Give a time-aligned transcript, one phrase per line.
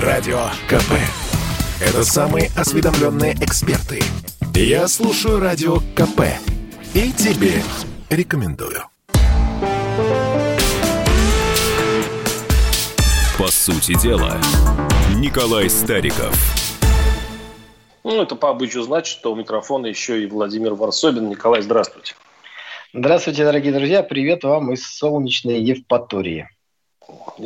[0.00, 0.92] Радио КП.
[1.80, 4.02] Это самые осведомленные эксперты.
[4.54, 6.20] Я слушаю Радио КП.
[6.92, 7.62] И тебе
[8.10, 8.82] рекомендую.
[13.38, 14.36] По сути дела,
[15.14, 16.36] Николай Стариков.
[18.04, 21.30] Ну, это по обычаю значит, что у микрофона еще и Владимир Варсобин.
[21.30, 22.16] Николай, здравствуйте.
[22.92, 24.02] Здравствуйте, дорогие друзья.
[24.02, 26.50] Привет вам из солнечной Евпатории.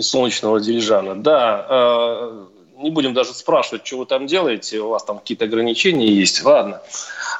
[0.00, 1.14] Солнечного Дирижана.
[1.14, 2.44] Да, э,
[2.78, 4.80] не будем даже спрашивать, что вы там делаете.
[4.80, 6.42] У вас там какие-то ограничения есть.
[6.44, 6.80] Ладно.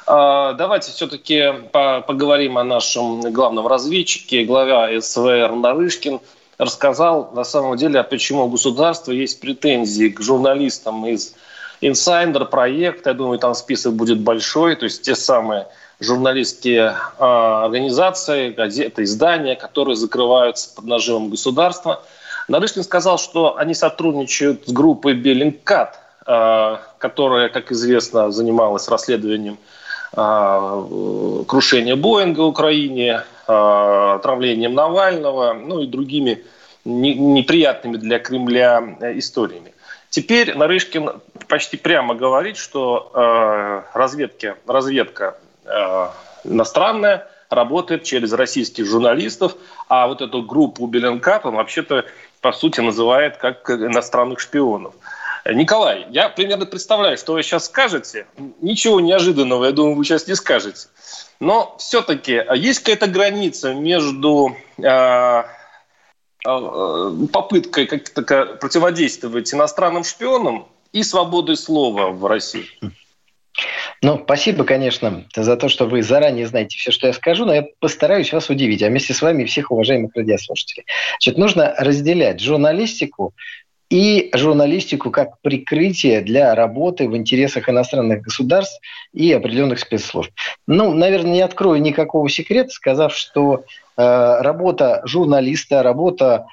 [0.07, 4.43] Э, давайте все-таки по поговорим о нашем главном разведчике.
[4.45, 6.19] Глава СВР Нарышкин
[6.57, 11.33] рассказал на самом деле, почему у государства есть претензии к журналистам из
[11.81, 13.09] инсайдер проекта.
[13.11, 14.75] Я думаю, там список будет большой.
[14.75, 15.67] То есть те самые
[16.01, 22.03] журналистские э, организации, газеты, издания, которые закрываются под нажимом государства.
[22.47, 29.59] Нарышкин сказал, что они сотрудничают с группой Беллинкат, э, которая, как известно, занималась расследованием
[30.13, 36.43] э, крушения Боинга в Украине, э, отравлением Навального, ну и другими
[36.83, 39.71] не, неприятными для Кремля историями.
[40.09, 41.11] Теперь Нарышкин
[41.47, 45.41] почти прямо говорит, что э, разведка Э,
[46.43, 49.55] иностранная, работает через российских журналистов,
[49.89, 52.05] а вот эту группу Беленкап он вообще-то,
[52.39, 54.93] по сути, называет как иностранных шпионов.
[55.45, 58.27] Николай, я примерно представляю, что вы сейчас скажете.
[58.61, 60.87] Ничего неожиданного, я думаю, вы сейчас не скажете.
[61.39, 65.43] Но все-таки есть какая-то граница между э, э,
[67.33, 68.21] попыткой как-то
[68.61, 72.67] противодействовать иностранным шпионам и свободой слова в России?
[74.03, 77.65] Ну, спасибо, конечно, за то, что вы заранее знаете все, что я скажу, но я
[77.79, 80.85] постараюсь вас удивить, а вместе с вами всех уважаемых радиослушателей.
[81.19, 83.35] Значит, нужно разделять журналистику
[83.91, 88.81] и журналистику как прикрытие для работы в интересах иностранных государств
[89.13, 90.31] и определенных спецслужб.
[90.65, 93.65] Ну, наверное, не открою никакого секрета, сказав, что
[93.97, 96.47] э, работа журналиста, работа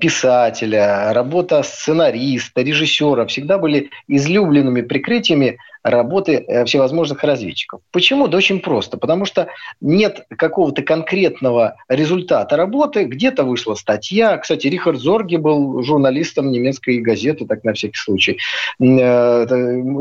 [0.00, 5.58] писателя, работа сценариста, режиссера всегда были излюбленными прикрытиями
[5.90, 7.80] работы э, всевозможных разведчиков.
[7.90, 8.28] Почему?
[8.28, 8.96] Да очень просто.
[8.96, 9.48] Потому что
[9.80, 13.04] нет какого-то конкретного результата работы.
[13.04, 14.36] Где-то вышла статья.
[14.38, 18.38] Кстати, Рихард Зорги был журналистом немецкой газеты, так на всякий случай.
[18.80, 19.46] Э,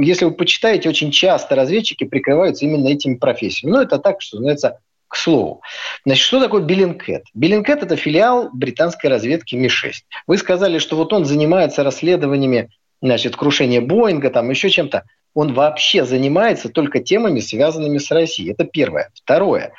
[0.02, 3.74] если вы почитаете, очень часто разведчики прикрываются именно этими профессиями.
[3.74, 5.62] Ну, это так, что называется, к слову.
[6.06, 7.24] Значит, что такое Биллингкэт?
[7.34, 9.94] Биллингкэт– это филиал британской разведки Ми-6.
[10.28, 12.70] Вы сказали, что вот он занимается расследованиями
[13.02, 15.04] значит, крушения Боинга, там еще чем-то.
[15.38, 18.54] Он вообще занимается только темами, связанными с Россией.
[18.54, 19.12] Это первое.
[19.14, 19.72] Второе.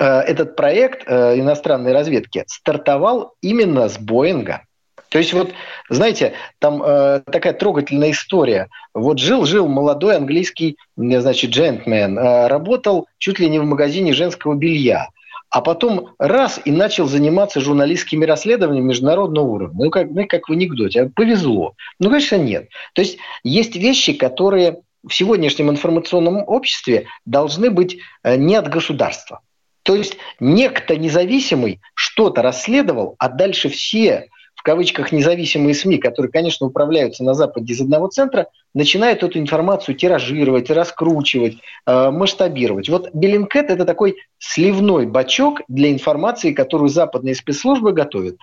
[0.00, 4.62] Э, этот проект э, иностранной разведки стартовал именно с Боинга.
[5.08, 5.52] То есть вот,
[5.88, 8.68] знаете, там э, такая трогательная история.
[8.94, 15.10] Вот жил-жил молодой английский, значит, джентльмен, э, работал чуть ли не в магазине женского белья.
[15.50, 19.84] А потом раз и начал заниматься журналистскими расследованиями международного уровня.
[19.84, 21.12] Ну, как, ну, как в анекдоте.
[21.14, 21.74] Повезло.
[22.00, 22.68] Ну, конечно, нет.
[22.94, 29.40] То есть есть вещи, которые в сегодняшнем информационном обществе должны быть э, не от государства.
[29.82, 34.28] То есть некто независимый что-то расследовал, а дальше все
[34.66, 40.70] кавычках независимые СМИ, которые, конечно, управляются на Западе из одного центра, начинают эту информацию тиражировать,
[40.70, 42.88] раскручивать, э, масштабировать.
[42.88, 48.38] Вот Беллинкет– это такой сливной бачок для информации, которую западные спецслужбы готовят.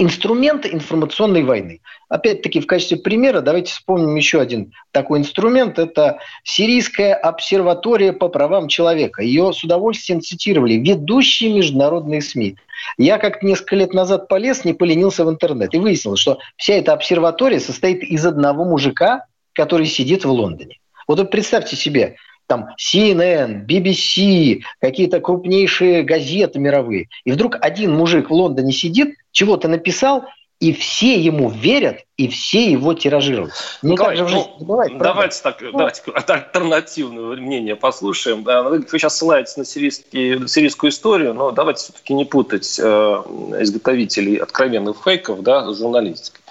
[0.00, 1.80] Инструменты информационной войны.
[2.08, 5.78] Опять-таки, в качестве примера давайте вспомним еще один такой инструмент.
[5.78, 9.22] Это Сирийская обсерватория по правам человека.
[9.22, 12.56] Ее с удовольствием цитировали ведущие международные СМИ.
[12.96, 16.94] Я как несколько лет назад полез, не поленился в интернет и выяснил, что вся эта
[16.94, 20.78] обсерватория состоит из одного мужика, который сидит в Лондоне.
[21.08, 27.08] Вот представьте себе, там CNN, BBC, какие-то крупнейшие газеты мировые.
[27.24, 30.24] И вдруг один мужик в Лондоне сидит, чего-то написал,
[30.60, 33.52] и все ему верят, и все его тиражируют.
[33.80, 35.72] Ну, так же ну, бывает, давайте так, ну.
[35.72, 38.44] давайте альтернативное мнение послушаем.
[38.44, 44.98] Да, вы, сейчас ссылаетесь на сирийскую историю, но давайте все-таки не путать э, изготовителей откровенных
[45.02, 46.42] фейков да, с журналистикой.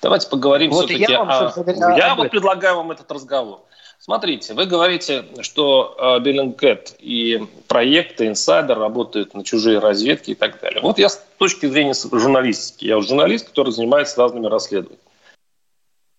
[0.00, 1.52] Давайте поговорим вот все-таки я о...
[1.96, 3.60] Я вот предлагаю вам этот разговор.
[4.02, 10.80] Смотрите, вы говорите, что Беллингкэт и проекты инсайдер работают на чужие разведки и так далее.
[10.80, 15.02] Вот я с точки зрения журналистики, я журналист, который занимается разными расследованиями.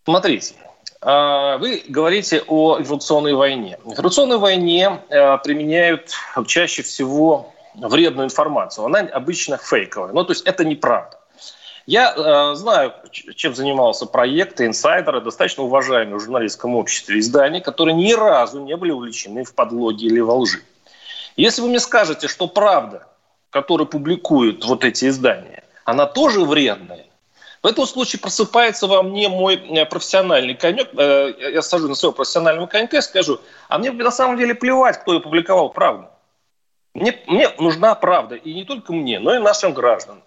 [0.06, 0.56] Смотрите,
[1.02, 3.80] а, вы говорите о информационной войне.
[3.84, 6.12] В информационной войне а, применяют
[6.46, 8.86] чаще всего вредную информацию.
[8.86, 10.14] Она обычно фейковая.
[10.14, 11.21] Ну, то есть это неправда.
[11.88, 18.14] Я э, знаю, чем занимался проект «Инсайдеры», достаточно уважаемые в журналистском обществе издания, которые ни
[18.14, 20.62] разу не были увлечены в подлоге или во лжи.
[21.36, 23.08] Если вы мне скажете, что правда,
[23.50, 27.08] которую публикуют вот эти издания, она тоже вредная,
[27.64, 30.90] в этом случае просыпается во мне мой э, профессиональный конек.
[30.98, 33.40] Э, я сажу на своего профессионального конька и скажу,
[33.70, 36.08] а мне на самом деле плевать, кто опубликовал правду.
[36.94, 40.22] Мне, мне нужна правда, и не только мне, но и нашим гражданам.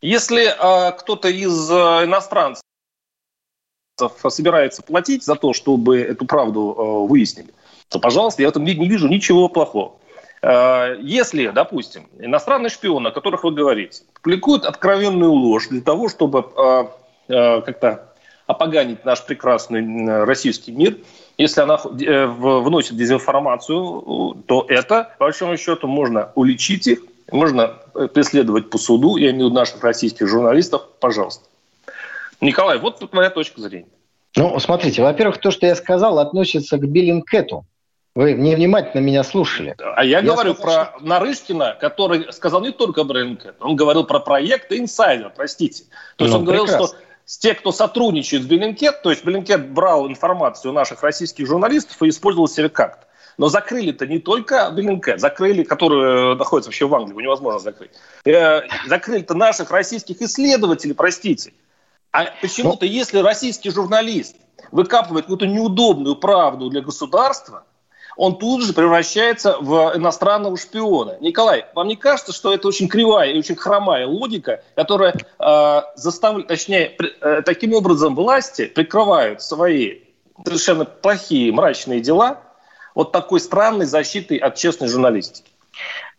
[0.00, 2.62] Если э, кто-то из э, иностранцев
[4.28, 7.48] собирается платить за то, чтобы эту правду э, выяснили,
[7.88, 9.96] то, пожалуйста, я в этом не вижу ничего плохого.
[10.42, 16.46] Э, если, допустим, иностранные шпионы, о которых вы говорите, публикуют откровенную ложь для того, чтобы
[16.56, 16.84] э,
[17.28, 18.12] э, как-то
[18.46, 20.98] опоганить наш прекрасный российский мир,
[21.36, 27.00] если она вносит дезинформацию, то это, по большому счету, можно уличить их,
[27.30, 27.78] можно
[28.14, 31.44] преследовать по суду, я имею в виду наших российских журналистов, пожалуйста.
[32.40, 33.88] Николай, вот моя точка зрения.
[34.36, 37.64] Ну, смотрите, во-первых, то, что я сказал, относится к Биллингкету.
[38.14, 39.74] Вы невнимательно меня слушали.
[39.78, 41.06] А я, я говорю сказал, про что...
[41.06, 45.84] Нарышкина, который сказал не только Bellingcat, он говорил про проект инсайдер, простите.
[46.16, 46.78] То есть ну, он прекрасно.
[46.78, 46.96] говорил, что
[47.26, 52.48] те, кто сотрудничает с Bellingcat, то есть Bellingcat брал информацию наших российских журналистов и использовал
[52.48, 53.06] себя как-то.
[53.38, 57.90] Но закрыли-то не только Bellingcat, закрыли, который находится вообще в Англии, его невозможно закрыть.
[58.24, 61.52] Э, закрыли-то наших российских исследователей, простите.
[62.12, 62.90] А почему-то, ну...
[62.90, 64.36] если российский журналист
[64.72, 67.64] выкапывает какую-то неудобную правду для государства–
[68.16, 71.18] он тут же превращается в иностранного шпиона.
[71.20, 76.48] Николай, вам не кажется, что это очень кривая и очень хромая логика, которая э, заставляет,
[76.48, 80.00] точнее, э, таким образом власти прикрывают свои
[80.44, 82.40] совершенно плохие, мрачные дела
[82.96, 85.48] вот такой странной защитой от честной журналистики?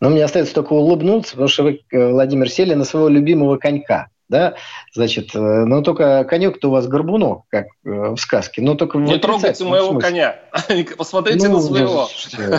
[0.00, 4.08] Ну, мне остается только улыбнуться, потому что вы, э, Владимир, сели на своего любимого конька
[4.28, 4.54] да,
[4.92, 9.18] значит, э, но только конек-то у вас горбунок, как э, в сказке, но только Не
[9.18, 10.08] трогайте моего смысле.
[10.08, 10.36] коня,
[10.98, 12.08] посмотрите ну, на своего.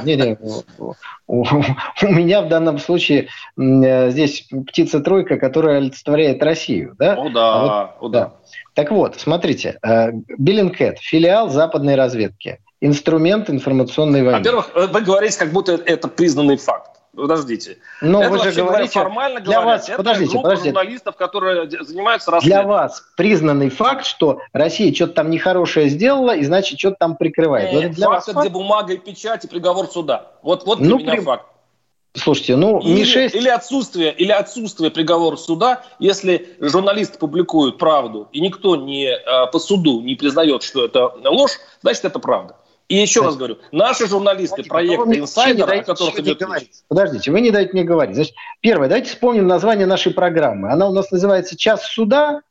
[0.03, 0.37] Не, не,
[1.27, 7.13] у, у меня в данном случае здесь птица-тройка, которая олицетворяет Россию, да?
[7.13, 8.33] О да, а вот, о да.
[8.73, 9.77] Так вот, смотрите,
[10.37, 14.37] Биллинкет, филиал западной разведки, инструмент информационной войны.
[14.37, 17.77] Во-первых, вы говорите, как будто это признанный факт подождите.
[18.01, 20.69] Но это вы же говорите, говоря, формально для говоря, вас, это подождите, группа подождите.
[20.69, 22.67] журналистов, которые занимаются расследованием.
[22.67, 27.73] Для вас признанный факт, что Россия что-то там нехорошее сделала, и значит, что-то там прикрывает.
[27.73, 30.31] Нет, для факт, вас факт, где бумага и печать, и приговор суда.
[30.41, 31.21] Вот, вот для ну, меня при...
[31.21, 31.45] факт.
[32.15, 33.31] Слушайте, ну или, МИ-6...
[33.33, 39.59] Или отсутствие, или отсутствие приговора суда, если журналисты публикуют правду, и никто не, а, по
[39.59, 42.55] суду не признает, что это ложь, значит, это правда.
[42.89, 46.41] И еще раз говорю, наши журналисты проекта «Инсайдер», о которых идет
[46.87, 48.15] Подождите, вы не дайте мне говорить.
[48.15, 50.71] Значит, первое, давайте вспомним название нашей программы.
[50.71, 52.41] Она у нас называется «Час суда»,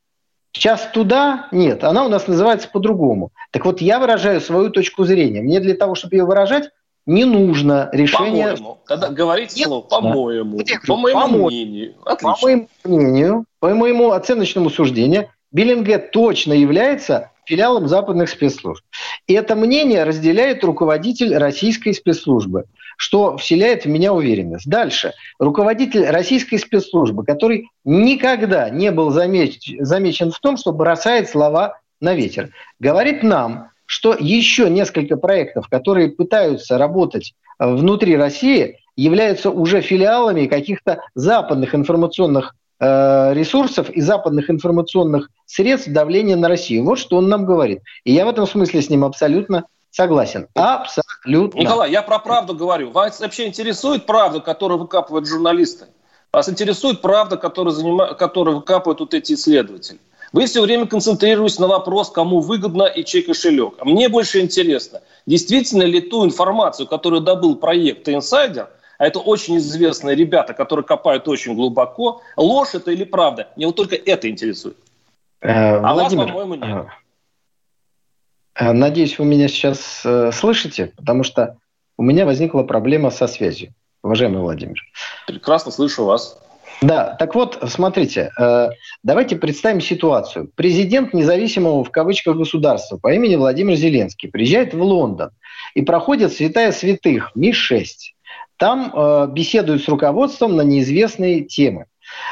[0.52, 3.32] «Час туда» нет, она у нас называется по-другому.
[3.50, 5.42] Так вот, я выражаю свою точку зрения.
[5.42, 6.70] Мне для того, чтобы ее выражать,
[7.04, 8.54] не нужно решение...
[8.54, 8.78] По-моему.
[8.86, 10.60] Тогда говорите слово «по-моему».
[10.86, 11.94] По моему по мнению.
[12.04, 12.34] Отлично.
[12.34, 18.84] По моему мнению, по моему оценочному суждению, Биллингет точно является филиалом западных спецслужб.
[19.26, 22.64] И это мнение разделяет руководитель российской спецслужбы,
[22.96, 24.68] что вселяет в меня уверенность.
[24.68, 25.14] Дальше.
[25.38, 29.74] Руководитель российской спецслужбы, который никогда не был замеч...
[29.80, 36.10] замечен в том, что бросает слова на ветер, говорит нам, что еще несколько проектов, которые
[36.10, 45.30] пытаются работать внутри России, являются уже филиалами каких-то западных информационных Э, ресурсов и западных информационных
[45.48, 46.84] средств давления на Россию.
[46.84, 47.82] Вот что он нам говорит.
[48.04, 50.46] И я в этом смысле с ним абсолютно согласен.
[50.54, 51.58] Абсолютно.
[51.58, 52.90] Николай, я про правду говорю.
[52.90, 55.86] Вас вообще интересует правда, которую выкапывают журналисты?
[56.32, 58.14] Вас интересует правда, которую, занима...
[58.14, 59.98] которую выкапывают вот эти исследователи?
[60.32, 63.76] Вы все время концентрируетесь на вопрос, кому выгодно и чей кошелек.
[63.78, 69.56] А мне больше интересно, действительно ли ту информацию, которую добыл проект «Инсайдер», а это очень
[69.56, 72.20] известные ребята, которые копают очень глубоко.
[72.36, 73.48] Ложь это или правда?
[73.56, 74.76] Мне вот только это интересует.
[75.40, 76.86] Э, а Владимир, вас, по-моему, нет.
[78.58, 81.58] Э, надеюсь, вы меня сейчас э, слышите, потому что
[81.96, 84.82] у меня возникла проблема со связью, уважаемый Владимир.
[85.26, 86.40] Прекрасно слышу вас.
[86.80, 88.68] Да, так вот, смотрите, э,
[89.02, 90.50] давайте представим ситуацию.
[90.54, 95.30] Президент независимого в кавычках государства по имени Владимир Зеленский приезжает в Лондон
[95.74, 97.86] и проходит святая святых, Ми-6.
[98.56, 101.86] Там э, беседуют с руководством на неизвестные темы.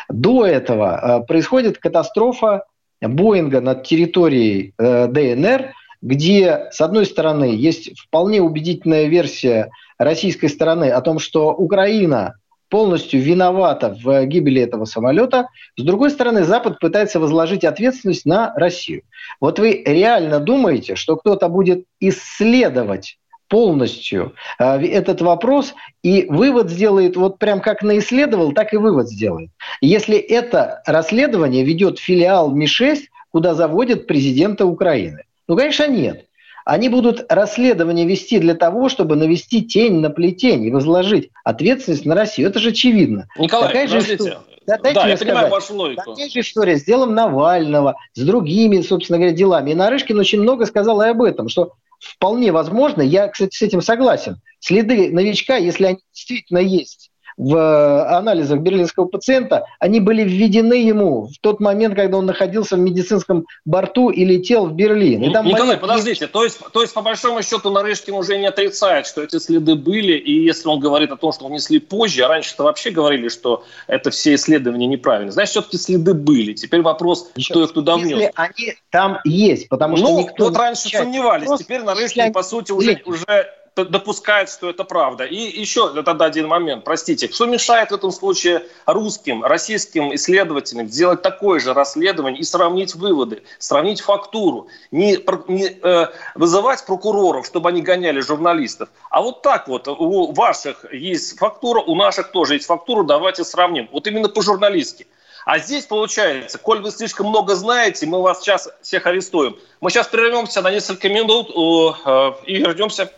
[0.08, 2.64] До этого происходит катастрофа
[3.00, 5.72] Боинга над территорией э, ДНР,
[6.02, 12.34] где, с одной стороны, есть вполне убедительная версия российской стороны о том, что Украина
[12.68, 15.48] полностью виновата в гибели этого самолета.
[15.76, 19.02] С другой стороны, Запад пытается возложить ответственность на Россию.
[19.40, 27.16] Вот вы реально думаете, что кто-то будет исследовать полностью э, этот вопрос и вывод сделает
[27.16, 29.50] вот прям как наисследовал, так и вывод сделает.
[29.80, 35.24] Если это расследование ведет филиал МИ-6, куда заводят президента Украины.
[35.48, 36.26] Ну, конечно, нет.
[36.64, 42.16] Они будут расследование вести для того, чтобы навести тень на плетень и возложить ответственность на
[42.16, 42.48] Россию.
[42.48, 43.28] Это же очевидно.
[43.38, 44.18] Николай, Такая же.
[44.66, 45.20] Да, да, я сказать.
[45.20, 46.02] понимаю вашу логику.
[46.10, 49.70] Такая же история с делом Навального, с другими, собственно говоря, делами.
[49.70, 53.82] И Нарышкин очень много сказал и об этом, что вполне возможно, я, кстати, с этим
[53.82, 60.74] согласен, следы новичка, если они действительно есть, в э, анализах берлинского пациента, они были введены
[60.74, 65.22] ему в тот момент, когда он находился в медицинском борту и летел в Берлин.
[65.22, 65.80] И там Николай, момент...
[65.82, 69.74] подождите, то есть, то есть по большому счету Нарышкин уже не отрицает, что эти следы
[69.74, 73.64] были, и если он говорит о том, что внесли позже, а раньше-то вообще говорили, что
[73.86, 76.54] это все исследования неправильные, значит, все-таки следы были.
[76.54, 78.10] Теперь вопрос, Еще, кто их туда внес.
[78.10, 80.44] Если они там есть, потому что ну, никто...
[80.46, 83.46] вот раньше сомневались, теперь Нарышкин, по сути, уже, уже
[83.84, 85.24] допускает, что это правда.
[85.24, 91.22] И еще тогда один момент, простите, что мешает в этом случае русским, российским исследователям сделать
[91.22, 95.18] такое же расследование и сравнить выводы, сравнить фактуру, не,
[95.48, 101.38] не э, вызывать прокуроров, чтобы они гоняли журналистов, а вот так вот, у ваших есть
[101.38, 103.88] фактура, у наших тоже есть фактура, давайте сравним.
[103.92, 105.06] Вот именно по-журналистски.
[105.44, 109.56] А здесь получается, коль вы слишком много знаете, мы вас сейчас всех арестуем.
[109.80, 113.12] Мы сейчас прервемся на несколько минут э, и вернемся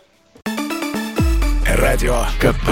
[1.75, 2.69] Радио КП.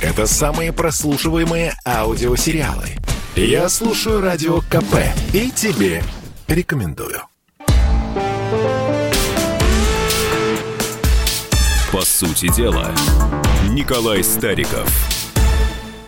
[0.00, 2.90] Это самые прослушиваемые аудиосериалы.
[3.34, 4.94] Я слушаю Радио КП
[5.32, 6.04] и тебе
[6.46, 7.22] рекомендую.
[11.90, 12.92] По сути дела,
[13.70, 14.88] Николай Стариков.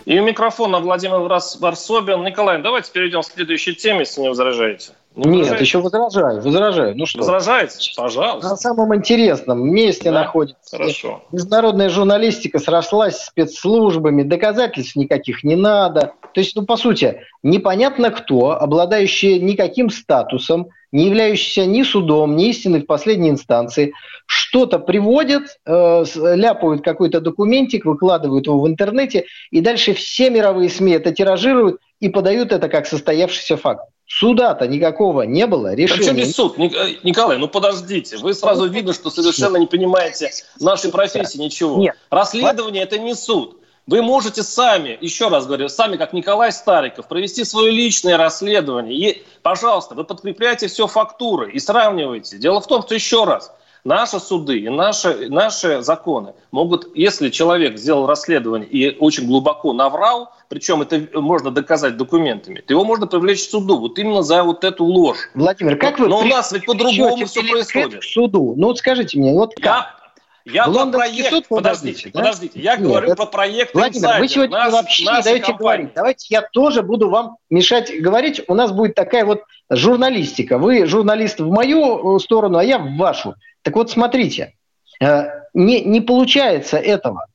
[0.05, 2.23] И у микрофона Владимир Варсобин.
[2.23, 4.93] Николай, давайте перейдем к следующей теме, если не возражаете.
[5.15, 6.97] Не Нет, еще возражаю, возражаю.
[6.97, 7.19] Ну что?
[7.19, 7.93] Возражаете?
[7.95, 8.49] Пожалуйста.
[8.49, 10.23] На самом интересном месте да?
[10.23, 10.77] находится.
[10.77, 11.23] Хорошо.
[11.31, 16.13] Международная журналистика срослась с спецслужбами, доказательств никаких не надо.
[16.33, 22.49] То есть, ну, по сути, непонятно кто, обладающий никаким статусом, не являющийся ни судом, ни
[22.49, 23.93] истиной в последней инстанции,
[24.25, 30.93] что-то приводят, э, ляпают какой-то документик, выкладывают его в интернете, и дальше все мировые СМИ
[30.93, 33.89] это тиражируют и подают это как состоявшийся факт.
[34.07, 35.99] Суда-то никакого не было, решения...
[35.99, 36.59] Причем здесь суд?
[36.59, 41.77] Э, Николай, ну подождите, вы сразу видно, что совершенно не понимаете нашей профессии ничего.
[41.77, 41.95] Нет.
[42.11, 43.57] Расследование– это не суд.
[43.87, 48.95] Вы можете сами, еще раз говорю, сами, как Николай Стариков, провести свое личное расследование.
[48.95, 52.37] И, пожалуйста, вы подкрепляете все фактуры и сравниваете.
[52.37, 53.51] Дело в том, что еще раз–
[53.85, 60.31] Наши суды и наши, наши законы могут, если человек сделал расследование и очень глубоко наврал,
[60.49, 64.63] причем это можно доказать документами, то его можно привлечь к суду вот именно за вот
[64.63, 65.29] эту ложь.
[65.35, 66.07] Владимир, как вы...
[66.07, 67.99] Но у нас ведь по-другому все происходит.
[67.99, 68.55] К суду.
[68.57, 70.04] Ну вот скажите мне, вот как?
[70.45, 72.19] Я, про проект, суд, подождите, да?
[72.19, 73.15] подождите, я Нет, говорю это...
[73.15, 75.57] про проект Владимир, Insider, вы сегодня наш, вообще не даете компании.
[75.57, 75.91] говорить.
[75.95, 78.41] Давайте я тоже буду вам мешать говорить.
[78.47, 80.59] У нас будет такая вот журналистика.
[80.59, 83.33] Вы журналист в мою сторону, а я в вашу.
[83.63, 84.53] Так вот, смотрите,
[85.01, 85.23] э,
[85.55, 87.25] не, не получается этого.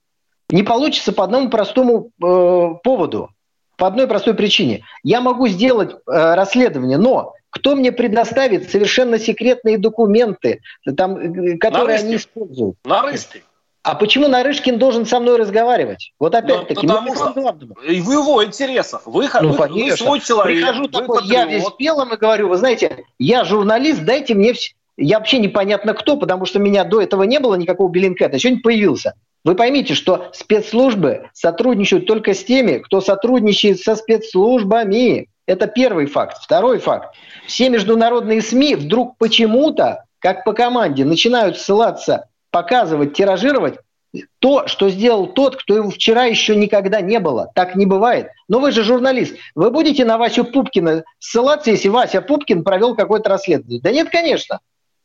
[0.48, 3.30] Не получится по одному простому э, поводу,
[3.76, 4.84] по одной простой причине.
[5.02, 10.60] Я могу сделать э, расследование, но кто мне предоставит совершенно секретные документы,
[10.96, 12.76] там, э, которые они используют?
[12.84, 13.42] Нарышкин.
[13.82, 16.12] А почему Нарышкин должен со мной разговаривать?
[16.18, 16.86] Вот опять-таки.
[16.86, 17.56] Ну, потому что
[17.88, 19.06] и в его интересах.
[19.06, 20.58] Вы, ну, вы, вы свой человек.
[20.58, 24.54] Прихожу такой, я весь белым и говорю, вы знаете, я журналист, дайте мне
[25.00, 29.14] я вообще непонятно кто, потому что меня до этого не было никакого Беллинкета, сегодня появился.
[29.44, 35.28] Вы поймите, что спецслужбы сотрудничают только с теми, кто сотрудничает со спецслужбами.
[35.50, 36.38] Это первый факт.
[36.40, 37.16] Второй факт.
[37.44, 43.80] Все международные СМИ вдруг почему-то, как по команде, начинают ссылаться, показывать, тиражировать
[44.38, 47.50] то, что сделал тот, кто его вчера еще никогда не было.
[47.56, 48.28] Так не бывает.
[48.46, 49.34] Но вы же журналист.
[49.56, 53.80] Вы будете на Васю Пупкина ссылаться, если Вася Пупкин провел какое-то расследование?
[53.80, 54.60] Да нет, конечно.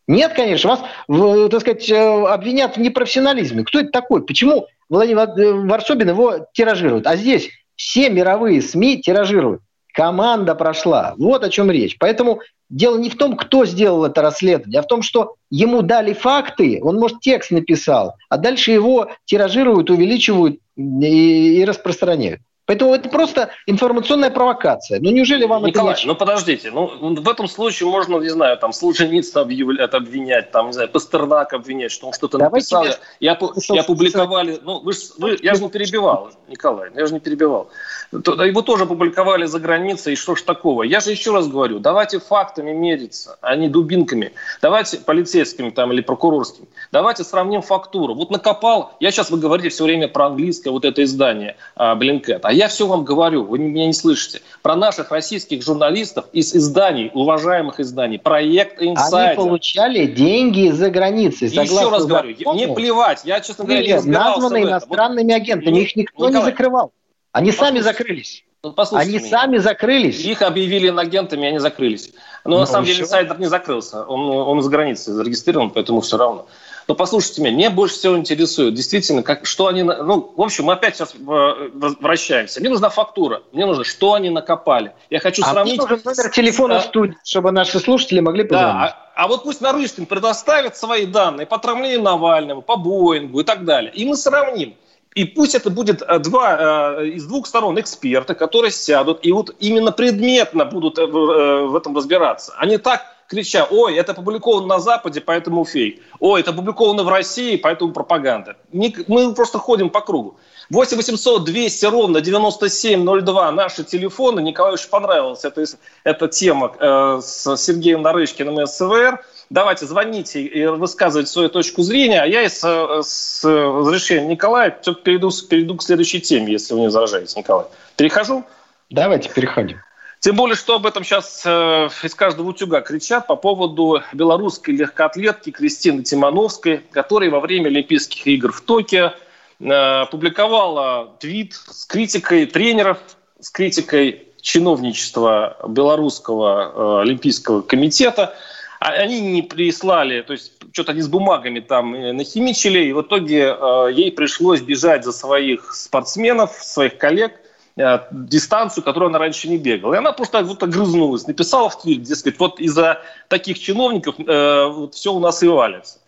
[0.07, 1.95] Нет, конечно, вас, так сказать, э,
[2.27, 3.63] обвинят в непрофессионализме.
[3.63, 4.23] Кто это такой?
[4.23, 7.07] Почему Владимир э, Варсобин его тиражирует?
[7.07, 9.63] А здесь все мировые СМИ тиражируют.
[9.95, 11.15] Команда прошла.
[11.17, 11.95] Вот о чем речь.
[11.97, 16.11] Поэтому дело не в том, кто сделал это расследование, а в том, что ему дали
[16.11, 22.41] факты, он, может, текст написал, а дальше его тиражируют, увеличивают и, и распространяют.
[22.65, 24.99] Поэтому это просто информационная провокация.
[24.99, 26.07] Ну неужели вам Николай, это не...
[26.07, 30.89] ну подождите, ну в этом случае можно, не знаю, там Солженицына обвинять, там, не знаю,
[30.89, 32.85] Пастернак обвинять, что он что-то написал.
[32.85, 33.37] Я, я,
[33.69, 37.69] я публиковали, ну вы, вы, я же не перебивал, Николай, я же не перебивал.
[38.11, 40.83] Его тоже публиковали за границей, и что ж такого?
[40.83, 44.33] Я же еще раз говорю, давайте фактами мериться, а не дубинками.
[44.61, 46.67] Давайте полицейскими там или прокурорскими.
[46.91, 48.15] Давайте сравним фактуру.
[48.15, 52.45] Вот накопал, я сейчас вы говорите все время про английское вот это издание а, Блинкет,
[52.45, 57.11] а я все вам говорю, вы меня не слышите, про наших российских журналистов из изданий,
[57.13, 59.27] уважаемых изданий, проект Insider.
[59.27, 61.47] Они получали деньги за границей.
[61.47, 65.95] Еще раз говорю, закону, мне плевать, я, честно говоря, не названы иностранными вот, агентами, их
[65.95, 66.91] никто Николай, не закрывал.
[67.31, 68.45] Они сами закрылись.
[68.63, 69.29] Ну, Они меня.
[69.29, 70.21] сами закрылись.
[70.21, 72.11] Их объявили агентами, они закрылись.
[72.43, 74.03] Но ну, на самом деле инсайдер не закрылся.
[74.05, 76.47] Он, он за границей зарегистрирован, поэтому все равно.
[76.87, 79.81] Но послушайте меня, мне больше всего интересует, действительно, как, что они...
[79.81, 82.59] Ну, в общем, мы опять сейчас э, возвращаемся.
[82.59, 84.93] Мне нужна фактура, мне нужно, что они накопали.
[85.09, 85.79] Я хочу а сравнить...
[85.79, 86.85] нужен номер телефона с...
[86.85, 88.91] студии, чтобы наши слушатели могли позвонить.
[88.91, 93.43] Да, а, а вот пусть Нарышкин предоставит свои данные по травлению Навального, по Боингу и
[93.43, 93.91] так далее.
[93.93, 94.75] И мы сравним.
[95.15, 99.55] И пусть это будет э, два, э, из двух сторон эксперты, которые сядут и вот
[99.59, 102.53] именно предметно будут в этом разбираться.
[102.57, 106.01] Они так крича, ой, это опубликовано на Западе, поэтому фейк.
[106.19, 108.57] Ой, это опубликовано в России, поэтому пропаганда.
[108.71, 110.37] Мы просто ходим по кругу.
[110.69, 114.39] 8 800 200 ровно 9702 наши телефоны.
[114.41, 115.63] Николаю очень понравилась эта,
[116.03, 119.23] эта тема э, с Сергеем Нарышкиным и СВР.
[119.51, 122.21] Давайте звоните и высказывайте свою точку зрения.
[122.21, 127.39] А я с, с разрешения Николая перейду, перейду к следующей теме, если вы не возражаете,
[127.39, 127.67] Николай.
[127.95, 128.43] Перехожу?
[128.89, 129.79] Давайте переходим.
[130.19, 135.51] Тем более, что об этом сейчас э, из каждого утюга кричат по поводу белорусской легкоатлетки
[135.51, 139.13] Кристины Тимановской, которая во время Олимпийских игр в Токио
[139.59, 142.97] э, публиковала твит с критикой тренеров,
[143.39, 148.35] с критикой чиновничества Белорусского э, Олимпийского комитета.
[148.79, 153.55] А они не прислали, то есть что-то они с бумагами там нахимичили, и в итоге
[153.91, 157.39] ей пришлось бежать за своих спортсменов, своих коллег–
[157.75, 159.95] дистанцию, которую она раньше не бегала.
[159.95, 164.95] И она просто вот огрызнулась, написала в твит, дескать, вот из-за таких чиновников э, вот
[164.95, 165.99] все у нас и валится.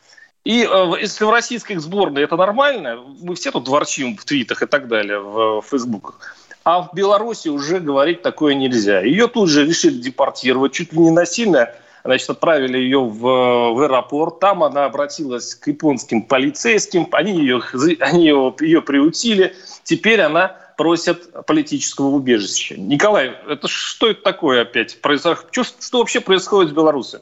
[0.46, 4.66] И э, если в российской сборной это нормально, мы все тут ворчим в твитах и
[4.66, 9.01] так далее, в, в фейсбуках, а в Беларуси уже говорить такое нельзя.
[9.01, 11.74] Ее тут же решили депортировать, чуть ли не насильно,
[12.06, 17.62] значит, отправили ее в, в аэропорт, там она обратилась к японским полицейским, они ее,
[18.00, 19.53] они ее, ее приутили,
[19.84, 22.75] теперь она просят политического убежища.
[22.79, 24.98] Николай, это что это такое опять?
[25.01, 27.20] Что, что вообще происходит в Беларуси?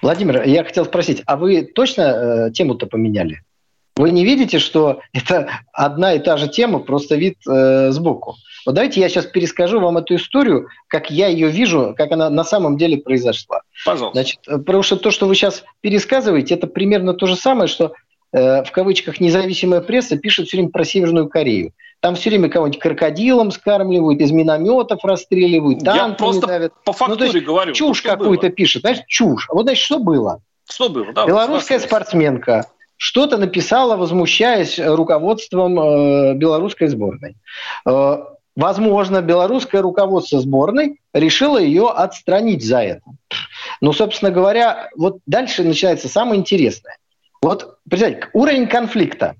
[0.00, 3.42] Владимир, я хотел спросить, а вы точно э, тему-то поменяли?
[3.96, 8.36] Вы не видите, что это одна и та же тема, просто вид э, сбоку?
[8.64, 12.44] Вот давайте я сейчас перескажу вам эту историю, как я ее вижу, как она на
[12.44, 13.62] самом деле произошла.
[13.84, 14.14] Пожалуйста.
[14.14, 17.92] Значит, э, потому что то, что вы сейчас пересказываете, это примерно то же самое, что
[18.32, 21.72] в кавычках независимая пресса пишет все время про Северную Корею.
[22.00, 26.72] Там все время кого-нибудь крокодилом скармливают, из минометов расстреливают, Я просто давят.
[26.84, 27.72] по фактуре ну, говорю.
[27.74, 29.48] Чушь какую-то пишет, знаешь, чушь.
[29.48, 30.40] А вот, значит, что было?
[30.68, 31.12] Что было?
[31.12, 32.66] Да, Белорусская спортсменка
[32.96, 37.36] что-то написала, возмущаясь руководством э, белорусской сборной.
[37.86, 38.18] Э,
[38.56, 43.02] возможно, белорусское руководство сборной решило ее отстранить за это.
[43.80, 46.96] Но, собственно говоря, вот дальше начинается самое интересное.
[47.42, 49.34] Вот, представьте, уровень конфликта.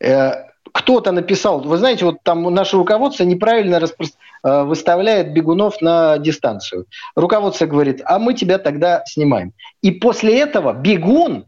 [0.00, 4.06] Э, кто-то написал, вы знаете, вот там наше руководство неправильно распро...
[4.42, 6.86] Э, выставляет бегунов на дистанцию.
[7.14, 9.52] Руководство говорит, а мы тебя тогда снимаем.
[9.80, 11.46] И после этого бегун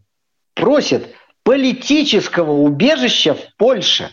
[0.54, 4.10] просит политического убежища в Польше.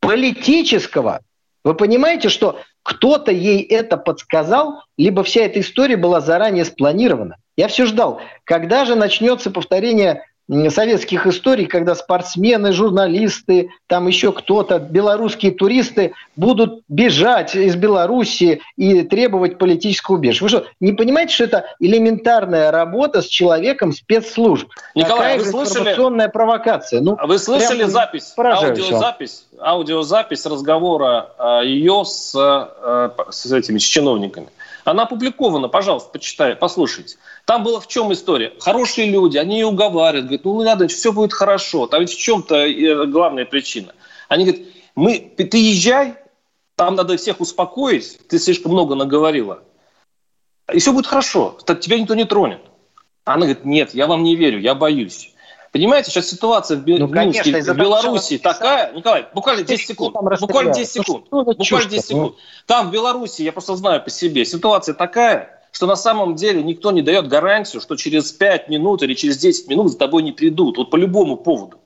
[0.00, 1.20] Политического.
[1.64, 7.36] Вы понимаете, что кто-то ей это подсказал, либо вся эта история была заранее спланирована.
[7.56, 10.24] Я все ждал, когда же начнется повторение
[10.70, 19.02] советских историй, когда спортсмены, журналисты, там еще кто-то, белорусские туристы будут бежать из Беларуси и
[19.02, 20.42] требовать политического убежища.
[20.42, 24.68] Вы что, не понимаете, что это элементарная работа с человеком спецслужб?
[24.94, 27.00] Николай, Такая вы слышали, информационная провокация.
[27.00, 34.48] Ну, вы слышали запись, аудиозапись, аудиозапись разговора э, ее с, э, с этими с чиновниками?
[34.84, 37.16] Она опубликована, пожалуйста, почитайте, послушайте.
[37.44, 38.52] Там была в чем история?
[38.60, 41.86] Хорошие люди, они ее уговаривают, говорят, ну надо, все будет хорошо.
[41.86, 43.94] Там ведь в чем-то э, главная причина.
[44.28, 46.14] Они говорят, мы, ты езжай,
[46.76, 49.62] там надо всех успокоить, ты слишком много наговорила.
[50.72, 52.60] И все будет хорошо, тебя никто не тронет.
[53.24, 55.34] Она говорит, нет, я вам не верю, я боюсь.
[55.72, 58.92] Понимаете, сейчас ситуация в, ну, конечно, в Беларуси такая...
[58.92, 60.16] Николай, буквально 10 секунд.
[60.40, 61.26] Буквально 10 секунд.
[61.30, 62.34] Ну, буквально 10 секунд.
[62.66, 66.90] Там, в Беларуси, я просто знаю по себе, ситуация такая, что на самом деле никто
[66.90, 70.76] не дает гарантию, что через 5 минут или через 10 минут за тобой не придут.
[70.76, 71.79] Вот по любому поводу.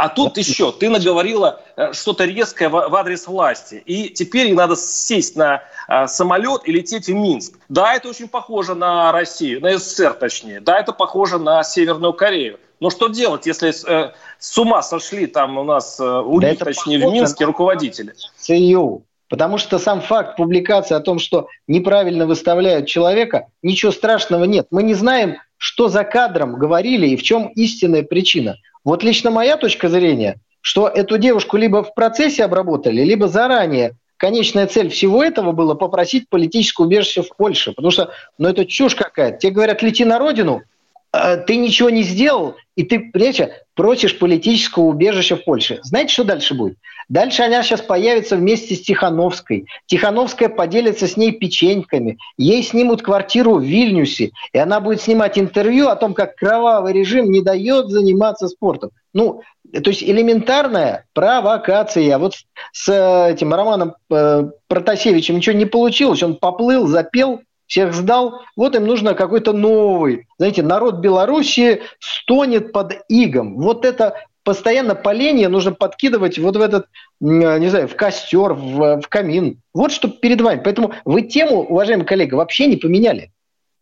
[0.00, 3.82] А тут еще ты наговорила э, что-то резкое в, адрес власти.
[3.84, 7.58] И теперь надо сесть на а, самолет и лететь в Минск.
[7.68, 10.60] Да, это очень похоже на Россию, на СССР точнее.
[10.60, 12.58] Да, это похоже на Северную Корею.
[12.80, 16.60] Но что делать, если э, с ума сошли там у нас, э, у да них,
[16.60, 18.14] точнее, в Минске руководители?
[18.38, 19.04] ЦИУ.
[19.28, 24.68] Потому что сам факт публикации о том, что неправильно выставляют человека, ничего страшного нет.
[24.70, 28.56] Мы не знаем, что за кадром говорили и в чем истинная причина.
[28.82, 33.92] Вот лично моя точка зрения, что эту девушку либо в процессе обработали, либо заранее.
[34.16, 37.72] Конечная цель всего этого было попросить политическое убежище в Польше.
[37.72, 39.36] Потому что, ну это чушь какая-то.
[39.36, 40.62] Тебе говорят, лети на родину,
[41.12, 45.80] ты ничего не сделал, и ты, понимаете, просишь политического убежища в Польше.
[45.82, 46.78] Знаете, что дальше будет?
[47.08, 49.66] Дальше она сейчас появится вместе с Тихановской.
[49.86, 52.18] Тихановская поделится с ней печеньками.
[52.38, 54.30] Ей снимут квартиру в Вильнюсе.
[54.52, 58.90] И она будет снимать интервью о том, как кровавый режим не дает заниматься спортом.
[59.12, 59.42] Ну,
[59.72, 62.16] то есть элементарная провокация.
[62.18, 62.34] Вот
[62.72, 66.22] с этим Романом э, Протасевичем ничего не получилось.
[66.22, 68.42] Он поплыл, запел, всех сдал.
[68.56, 70.26] Вот им нужно какой-то новый.
[70.38, 73.56] Знаете, народ Белоруссии стонет под игом.
[73.56, 76.86] Вот это постоянно поление нужно подкидывать вот в этот,
[77.20, 79.60] не знаю, в костер, в, в камин.
[79.72, 80.60] Вот что перед вами.
[80.64, 83.30] Поэтому вы тему, уважаемый коллега, вообще не поменяли.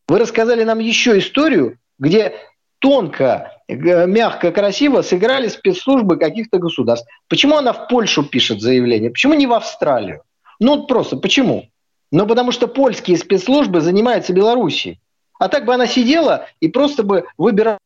[0.07, 2.35] Вы рассказали нам еще историю, где
[2.81, 7.09] тонко, э, мягко, красиво сыграли спецслужбы каких-то государств.
[7.29, 9.11] Почему она в Польшу пишет заявление?
[9.11, 10.23] Почему не в Австралию?
[10.61, 11.69] Ну вот просто почему?
[12.11, 15.01] Ну потому что польские спецслужбы занимаются Белоруссией.
[15.39, 17.79] А так бы она сидела и просто бы выбирала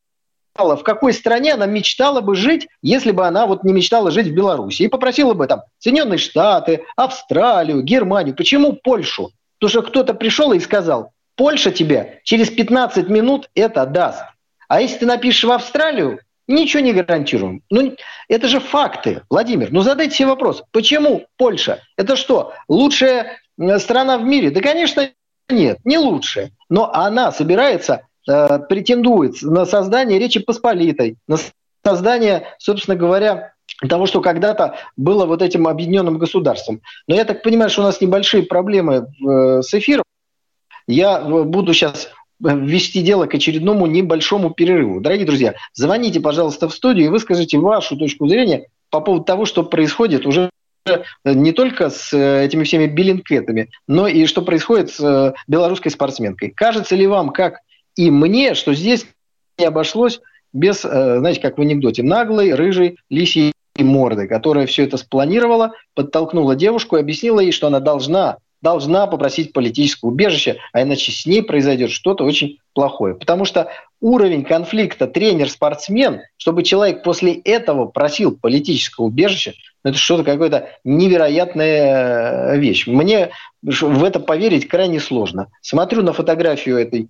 [0.55, 4.35] в какой стране она мечтала бы жить, если бы она вот не мечтала жить в
[4.35, 4.83] Беларуси.
[4.83, 8.37] И попросила бы там Соединенные Штаты, Австралию, Германию.
[8.37, 9.31] Почему Польшу?
[9.59, 14.25] Потому что кто-то пришел и сказал, Польша тебе через 15 минут это даст.
[14.69, 17.63] А если ты напишешь в Австралию, ничего не гарантируем.
[17.71, 17.95] Ну,
[18.29, 19.73] это же факты, Владимир.
[19.73, 21.81] Ну, задайте себе вопрос, почему Польша?
[21.97, 23.39] Это что, лучшая
[23.79, 24.51] страна в мире?
[24.51, 25.11] Да, конечно,
[25.49, 26.51] нет, не лучшая.
[26.69, 31.39] Но она собирается Э, претендует на создание Речи Посполитой, на
[31.85, 33.55] создание, собственно говоря,
[33.89, 36.83] того, что когда-то было вот этим объединенным государством.
[37.09, 40.05] Но я так понимаю, что у нас небольшие проблемы э, с эфиром.
[40.87, 42.11] Я э, буду сейчас
[42.43, 45.01] ввести дело к очередному небольшому перерыву.
[45.01, 49.63] Дорогие друзья, звоните, пожалуйста, в студию и выскажите вашу точку зрения по поводу того, что
[49.63, 50.51] происходит уже
[51.25, 56.51] не только с этими всеми билинкветами, но и что происходит с белорусской спортсменкой.
[56.51, 57.61] Кажется ли вам, как
[57.95, 59.07] и мне, что здесь
[59.59, 60.21] не обошлось
[60.53, 66.57] без, э, знаете, как в анекдоте, наглой, рыжей, лисьей морды, которая все это спланировала, подтолкнула
[66.57, 71.43] девушку и объяснила ей, что она должна, должна попросить политическое убежище, а иначе с ней
[71.43, 73.15] произойдет что-то очень плохое.
[73.15, 73.69] Потому что
[74.01, 82.55] уровень конфликта тренер-спортсмен, чтобы человек после этого просил политическое убежище, ну, это что-то какая-то невероятная
[82.55, 82.87] э, вещь.
[82.87, 83.31] Мне
[83.63, 85.49] в это поверить крайне сложно.
[85.61, 87.09] Смотрю на фотографию этой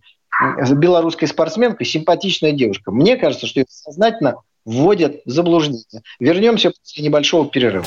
[0.75, 2.91] белорусской спортсменкой, симпатичная девушка.
[2.91, 6.03] Мне кажется, что это сознательно вводят в заблуждение.
[6.19, 7.87] Вернемся после небольшого перерыва.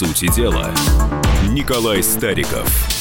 [0.00, 0.70] Сути дела,
[1.50, 2.66] Николай Стариков–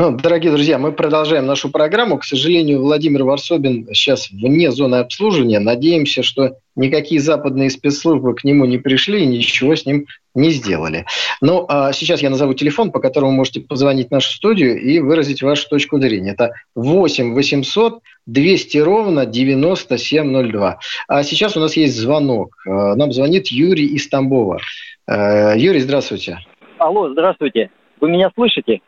[0.00, 2.16] Ну, дорогие друзья, мы продолжаем нашу программу.
[2.16, 5.58] К сожалению, Владимир Варсобин сейчас вне зоны обслуживания.
[5.58, 11.04] Надеемся, что никакие западные спецслужбы к нему не пришли и ничего с ним не сделали.
[11.42, 15.42] Ну, а сейчас я назову телефон, по которому можете позвонить в нашу студию и выразить
[15.42, 16.30] вашу точку зрения.
[16.30, 20.78] Это 8 800 200 ровно 9702.
[21.08, 22.56] А сейчас у нас есть звонок.
[22.66, 24.60] А, нам звонит Юрий из Тамбова.
[25.06, 26.38] А, Юрий, здравствуйте.
[26.78, 27.70] Алло, здравствуйте.
[28.00, 28.80] Вы меня слышите?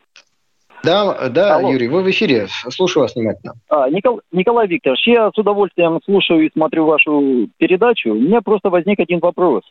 [0.83, 1.71] Да, да, Алло.
[1.71, 2.47] Юрий, вы в эфире.
[2.71, 3.55] Слушаю вас внимательно.
[3.69, 4.21] А, Никол...
[4.33, 8.11] Николай Викторович, я с удовольствием слушаю и смотрю вашу передачу.
[8.11, 9.63] У меня просто возник один вопрос.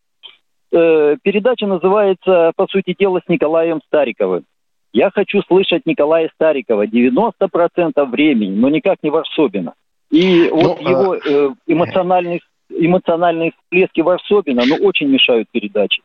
[0.71, 4.45] Э, передача называется, по сути дела, с Николаем Стариковым.
[4.93, 9.73] Я хочу слышать Николая Старикова 90% времени, но никак не Варсобина.
[10.09, 10.89] И ну, вот а...
[10.89, 16.01] его э, эмоциональные, эмоциональные всплески Варсобина, ну, очень мешают передаче.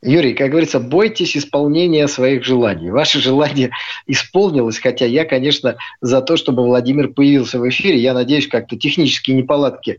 [0.00, 2.90] Юрий, как говорится, бойтесь исполнения своих желаний.
[2.90, 3.70] Ваше желание
[4.06, 7.98] исполнилось, хотя я, конечно, за то, чтобы Владимир появился в эфире.
[7.98, 9.98] Я надеюсь, как-то технические неполадки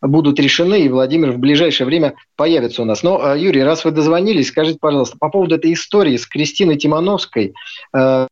[0.00, 3.02] будут решены, и Владимир в ближайшее время появится у нас.
[3.02, 7.54] Но, э, Юрий, раз вы дозвонились, скажите, пожалуйста, по поводу этой истории с Кристиной Тимановской,
[7.94, 8.28] э,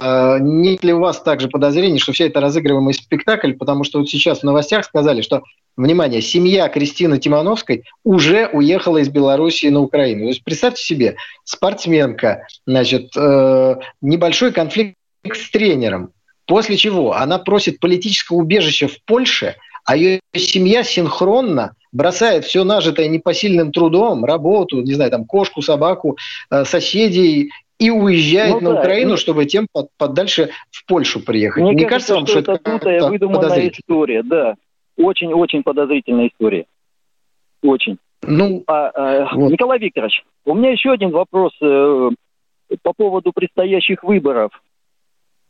[0.00, 4.40] нет ли у вас также подозрений, что все это разыгрываемый спектакль, потому что вот сейчас
[4.40, 5.42] в новостях сказали, что
[5.76, 10.22] внимание, семья Кристины Тимановской уже уехала из Белоруссии на Украину.
[10.22, 16.12] То есть представьте себе, спортсменка, значит, э, небольшой конфликт с тренером,
[16.46, 23.08] после чего она просит политического убежища в Польше, а ее семья синхронно бросает все нажитое
[23.08, 26.18] непосильным трудом, работу, не знаю, там кошку, собаку,
[26.50, 31.20] э, соседей и уезжает ну, на да, Украину, ну, чтобы тем под, подальше в Польшу
[31.24, 31.62] приехать.
[31.62, 34.54] Мне Не кажется, кажется вам, что, что это, это выдуманная история, да.
[34.96, 36.66] Очень-очень подозрительная история.
[37.62, 37.98] Очень.
[38.22, 39.52] Ну, а, а, вот.
[39.52, 42.10] Николай Викторович, у меня еще один вопрос э,
[42.82, 44.50] по поводу предстоящих выборов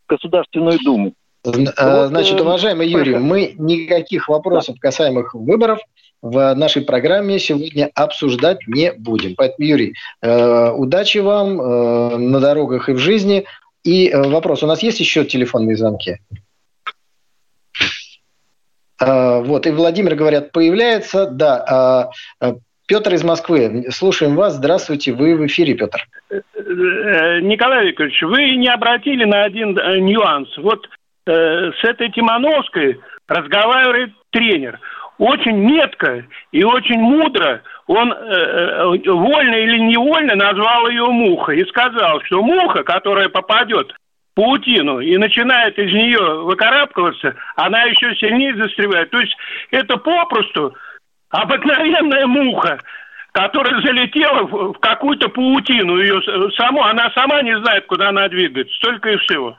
[0.05, 1.15] в Государственную Думу.
[1.45, 4.81] Э, вот, Значит, э, уважаемый Юрий, мы никаких вопросов да.
[4.81, 5.81] касаемых выборов
[6.23, 9.35] в нашей программе сегодня обсуждать не будем.
[9.37, 13.45] Поэтому, Юрий, э, удачи вам э, на дорогах и в жизни.
[13.85, 16.19] И э, вопрос, у нас есть еще телефонные звонки?
[19.01, 21.27] Вот, и Владимир, говорят, появляется.
[21.27, 22.11] Да,
[22.89, 24.55] Петр из Москвы, слушаем вас.
[24.55, 26.05] Здравствуйте, вы в эфире, Петр.
[26.29, 30.49] Николай Викторович, вы не обратили на один нюанс.
[30.59, 30.89] Вот
[31.25, 34.81] с этой Тимановской разговаривает тренер.
[35.19, 42.21] Очень метко и очень мудро он э, вольно или невольно назвал ее мухой и сказал,
[42.23, 43.93] что муха, которая попадет
[44.35, 49.11] паутину и начинает из нее выкарабкиваться, она еще сильнее застревает.
[49.11, 49.37] То есть
[49.73, 50.77] это попросту
[51.31, 52.79] обыкновенная муха,
[53.33, 59.11] которая залетела в какую-то паутину ее саму, она сама не знает, куда она двигается, столько
[59.11, 59.57] и всего.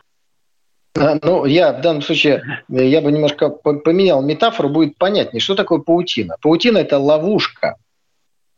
[1.00, 5.80] А, ну, я в данном случае, я бы немножко поменял метафору, будет понятнее, что такое
[5.80, 6.36] паутина.
[6.42, 7.76] Паутина– это ловушка–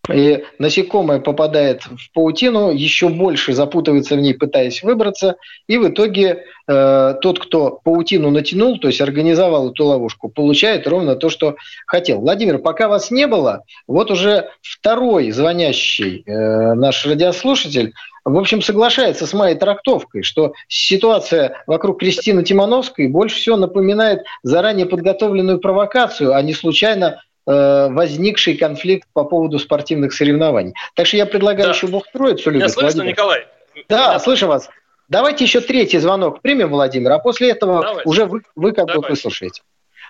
[0.10, 5.36] и насекомое попадает в паутину, еще больше запутывается в ней, пытаясь выбраться,
[5.68, 11.16] и в итоге э, тот, кто паутину натянул, то есть организовал эту ловушку, получает ровно
[11.16, 12.20] то, что хотел.
[12.20, 19.26] Владимир, пока вас не было, вот уже второй звонящий э, наш радиослушатель, в общем, соглашается
[19.26, 26.42] с моей трактовкой, что ситуация вокруг Кристины Тимановской больше всего напоминает заранее подготовленную провокацию, а
[26.42, 30.76] не случайно Э, возникший конфликт по поводу спортивных соревнований.
[30.94, 31.74] Так что я предлагаю да.
[31.74, 32.68] еще Бог Троицу любит.
[32.68, 33.12] Я слышно, Владимир.
[33.12, 33.48] Николай?
[33.90, 34.70] Да, Я слышу вас.
[35.10, 38.08] Давайте еще третий звонок примем, Владимир, а после этого Давайте.
[38.08, 39.02] уже вы, вы как Давайте.
[39.02, 39.64] бы выслушаете.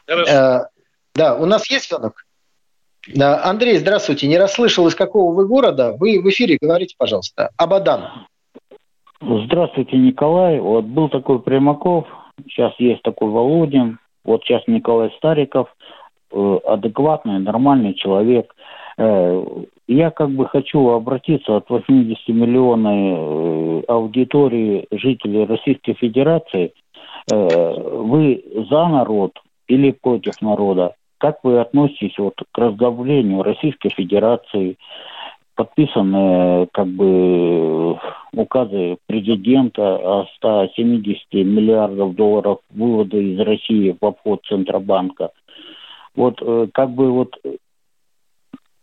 [0.08, 0.65] Э,
[1.15, 2.26] да, у нас есть звонок?
[3.18, 4.28] Андрей, здравствуйте.
[4.28, 5.96] Не расслышал, из какого вы города.
[6.00, 7.50] Вы в эфире, говорите, пожалуйста.
[7.58, 8.28] Абадан.
[9.22, 10.60] Здравствуйте, Николай.
[10.60, 12.08] Вот был такой Примаков,
[12.48, 15.68] сейчас есть такой Володин, вот сейчас Николай Стариков–
[16.34, 18.56] Э, адекватный, нормальный человек.
[18.98, 19.44] Э,
[19.88, 26.74] я как бы хочу обратиться от 80 миллионов э, аудитории жителей Российской Федерации.
[27.30, 29.34] Вы за народ
[29.68, 30.96] или против народа?
[31.22, 34.78] Как вы относитесь вот к разговлению Российской Федерации,
[35.56, 37.98] подписанные как бы
[38.34, 45.30] указы президента о 170 миллиардов долларов вывода из России в обход Центробанка–
[46.16, 47.36] вот э, как бы вот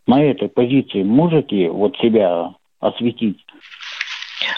[0.07, 3.37] на этой позиции можете вот себя осветить?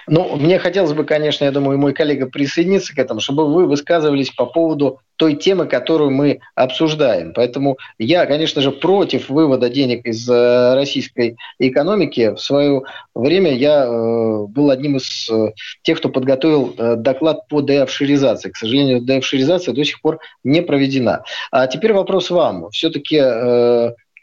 [0.07, 4.29] Ну, мне хотелось бы, конечно, я думаю, мой коллега присоединиться к этому, чтобы вы высказывались
[4.29, 7.33] по поводу той темы, которую мы обсуждаем.
[7.33, 12.33] Поэтому я, конечно же, против вывода денег из э, российской экономики.
[12.33, 18.49] В свое время я э, был одним из э, тех, кто подготовил доклад по деофшеризации.
[18.49, 21.23] К сожалению, деофшеризация до сих пор не проведена.
[21.51, 22.69] А теперь вопрос вам.
[22.71, 23.17] Все-таки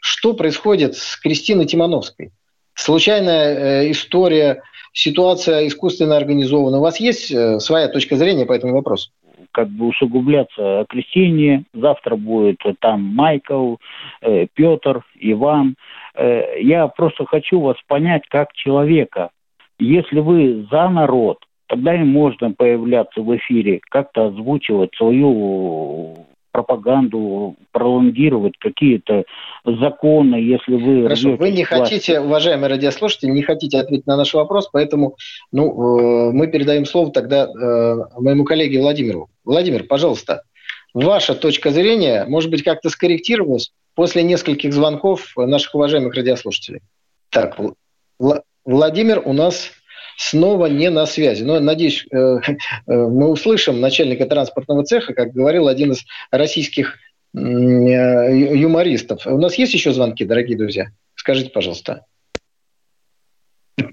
[0.01, 2.31] что происходит с Кристиной Тимановской?
[2.73, 4.63] Случайная история
[4.99, 6.79] ситуация искусственно организована.
[6.79, 9.09] У вас есть э, своя точка зрения по этому вопросу?
[9.51, 11.63] как бы усугубляться Кристине.
[11.73, 13.75] Завтра будет там Майкл,
[14.21, 15.75] э, Петр, Иван.
[16.15, 19.31] Э, я просто хочу вас понять как человека.
[19.79, 26.27] Если вы за народ, тогда и можно появляться в эфире, как-то озвучивать свою
[26.59, 29.23] пропаганду, пролонгировать какие-то
[29.65, 31.03] законы, если вы...
[31.03, 35.15] Хорошо, вы не хотите, уважаемые радиослушатели, не хотите ответить на наш вопрос, поэтому
[35.51, 39.29] ну, э, мы передаем слово тогда э, моему коллеге Владимиру.
[39.45, 40.43] Владимир, пожалуйста,
[40.93, 46.81] ваша точка зрения, может быть, как-то скорректировалась после нескольких звонков наших уважаемых радиослушателей.
[47.29, 47.57] Так,
[48.65, 49.71] Владимир у нас
[50.19, 51.43] снова не на связи.
[51.43, 56.97] Но, надеюсь, э, э, мы услышим начальника транспортного цеха, как говорил один из российских
[57.33, 59.25] э, юмористов.
[59.25, 60.87] У нас есть еще звонки, дорогие друзья?
[61.15, 62.05] Скажите, пожалуйста.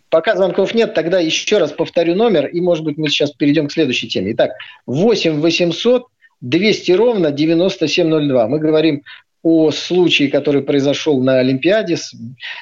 [0.08, 3.72] Пока звонков нет, тогда еще раз повторю номер, и, может быть, мы сейчас перейдем к
[3.72, 4.32] следующей теме.
[4.32, 4.50] Итак,
[4.86, 6.06] 8 800
[6.40, 8.48] 200 ровно 9702.
[8.48, 9.02] Мы говорим
[9.46, 12.12] о случае, который произошел на Олимпиаде с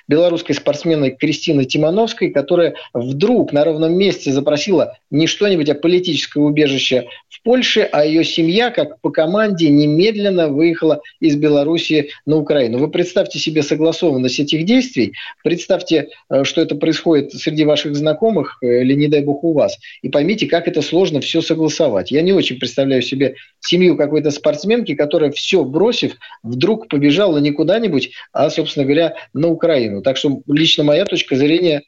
[0.06, 7.08] белорусской спортсменой Кристиной Тимановской, которая вдруг на ровном месте запросила не что-нибудь, а политическое убежище
[7.30, 12.76] в Польше, а ее семья, как по команде, немедленно выехала из Беларуси на Украину.
[12.76, 18.82] Вы представьте себе согласованность этих действий, представьте, э, что это происходит среди ваших знакомых э,
[18.82, 22.10] или, не дай бог, у вас, и поймите, как это сложно все согласовать.
[22.10, 28.10] Я не очень представляю себе семью какой-то спортсменки, которая все бросив, вдруг побежала не куда-нибудь,
[28.32, 30.02] а, собственно говоря, на Украину.
[30.02, 31.82] Так что лично моя точка зрения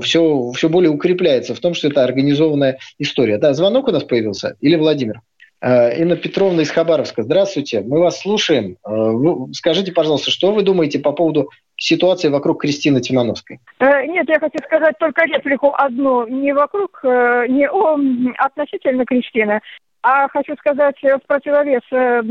[0.00, 3.38] все, э, все более укрепляется в том, что это организованная история.
[3.38, 4.56] Да, звонок у нас появился?
[4.60, 5.20] Или Владимир?
[5.60, 7.22] Э, Инна Петровна из Хабаровска.
[7.22, 8.76] Здравствуйте, мы вас слушаем.
[8.86, 13.58] Э, скажите, пожалуйста, что вы думаете по поводу ситуации вокруг Кристины Тимановской?
[13.80, 16.26] Нет, я хочу сказать только реплику одну.
[16.28, 17.98] Не вокруг, не о,
[18.38, 19.60] относительно Кристины,
[20.02, 22.22] а хочу сказать в противовес э,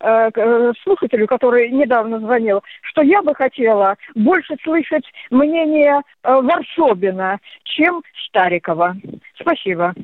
[0.00, 8.02] э, слушателю, который недавно звонил, что я бы хотела больше слышать мнение э, Варшобина, чем
[8.26, 8.96] Старикова.
[9.38, 9.94] Спасибо.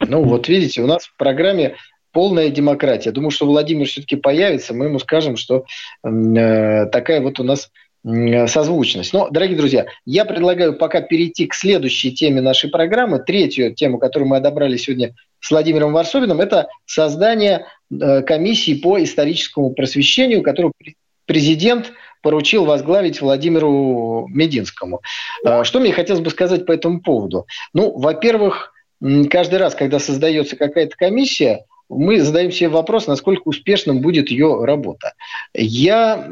[0.00, 1.76] Ну вот видите, у нас в программе
[2.12, 3.10] полная демократия.
[3.10, 5.64] Думаю, что Владимир все-таки появится, мы ему скажем, что
[6.04, 7.70] э, такая вот у нас
[8.46, 9.12] созвучность.
[9.12, 14.28] Но, дорогие друзья, я предлагаю пока перейти к следующей теме нашей программы, третью тему, которую
[14.28, 20.72] мы одобрали сегодня с Владимиром Варсобиным, это создание э, комиссии по историческому просвещению, которую
[21.26, 21.92] президент
[22.22, 25.02] поручил возглавить Владимиру Мединскому.
[25.44, 27.46] Э, что мне хотелось бы сказать по этому поводу?
[27.74, 28.72] Ну, во-первых,
[29.30, 35.14] каждый раз, когда создается какая-то комиссия, мы задаем себе вопрос, насколько успешным будет ее работа.
[35.54, 36.28] Я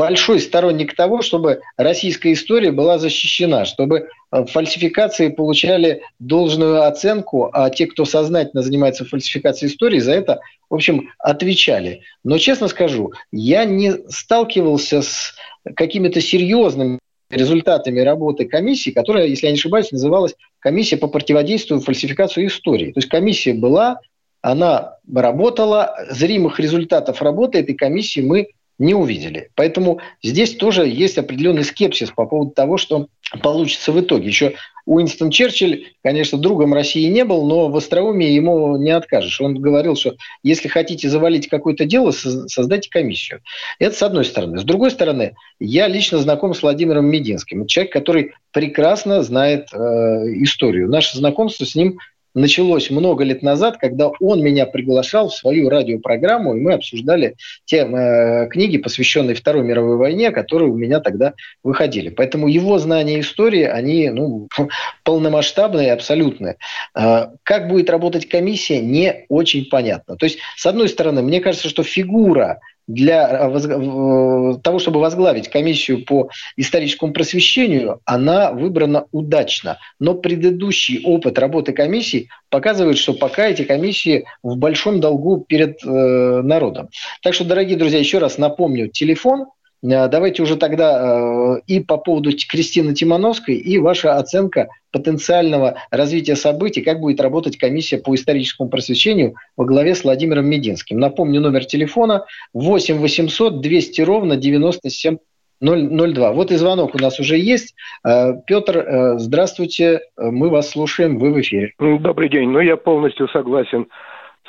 [0.00, 7.68] большой сторонник того, чтобы российская история была защищена, чтобы э, фальсификации получали должную оценку, а
[7.68, 12.00] те, кто сознательно занимается фальсификацией истории, за это, в общем, отвечали.
[12.24, 15.34] Но, честно скажу, я не сталкивался с
[15.76, 22.46] какими-то серьезными результатами работы комиссии, которая, если я не ошибаюсь, называлась комиссия по противодействию фальсификации
[22.46, 22.92] истории.
[22.92, 24.00] То есть комиссия была,
[24.40, 28.48] она работала, зримых результатов работы этой комиссии мы
[28.80, 29.50] не увидели.
[29.54, 33.06] Поэтому здесь тоже есть определенный скепсис по поводу того, что
[33.42, 34.26] получится в итоге.
[34.26, 34.54] Еще
[34.86, 39.40] Уинстон Черчилль, конечно, другом России не был, но в остроумии ему не откажешь.
[39.40, 43.40] Он говорил, что если хотите завалить какое-то дело, создайте комиссию.
[43.78, 44.58] Это с одной стороны.
[44.58, 47.66] С другой стороны, я лично знаком с Владимиром Мединским.
[47.66, 50.88] Человек, который прекрасно знает э, историю.
[50.88, 51.98] Наше знакомство с ним
[52.34, 57.78] началось много лет назад, когда он меня приглашал в свою радиопрограмму, и мы обсуждали те
[57.78, 62.08] э, книги, посвященные Второй мировой войне, которые у меня тогда выходили.
[62.10, 64.48] Поэтому его знания истории, они ну,
[65.04, 66.56] полномасштабные абсолютные.
[66.94, 70.16] Э, как будет работать комиссия, не очень понятно.
[70.16, 75.48] То есть, с одной стороны, мне кажется, что фигура для э, э, того, чтобы возглавить
[75.48, 79.78] комиссию по историческому просвещению, она выбрана удачно.
[80.00, 85.88] Но предыдущий опыт работы комиссии показывает, что пока эти комиссии в большом долгу перед э,
[85.88, 86.88] народом.
[87.22, 89.46] Так что, дорогие друзья, еще раз напомню, телефон
[89.82, 96.82] давайте уже тогда э, и по поводу Кристины Тимановской, и ваша оценка потенциального развития событий,
[96.82, 100.98] как будет работать комиссия по историческому просвещению во главе с Владимиром Мединским.
[100.98, 105.16] Напомню, номер телефона 8 800 200 ровно 97
[105.60, 106.32] 002.
[106.32, 107.74] Вот и звонок у нас уже есть.
[108.06, 111.72] Э, Петр, э, здравствуйте, мы вас слушаем, вы в эфире.
[111.78, 112.50] Добрый день.
[112.50, 113.86] Ну, я полностью согласен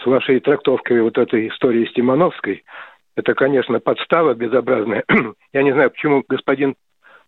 [0.03, 2.63] с вашей трактовкой вот этой истории с Тимановской.
[3.15, 5.03] Это, конечно, подстава безобразная.
[5.53, 6.75] Я не знаю, почему господин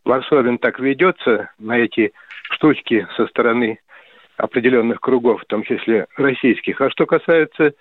[0.06, 2.14] Варсовин так ведется на эти
[2.52, 3.80] штучки со стороны
[4.38, 6.82] определенных кругов, в том числе российских.
[6.82, 7.74] А что касается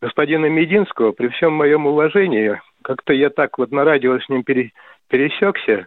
[0.00, 4.72] господина Мединского, при всем моем уважении, как-то я так вот на радио с ним пере,
[5.08, 5.86] пересекся,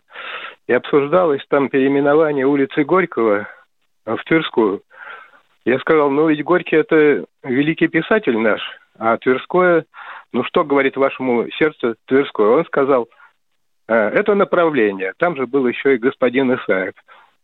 [0.67, 3.47] и обсуждалось там переименование улицы Горького
[4.05, 4.81] в Тверскую.
[5.65, 8.61] Я сказал, ну ведь Горький это великий писатель наш,
[8.99, 9.85] а Тверское,
[10.31, 12.47] ну что говорит вашему сердцу Тверское?
[12.47, 13.09] Он сказал,
[13.87, 15.13] «Э, это направление.
[15.17, 16.93] Там же был еще и господин Исаев.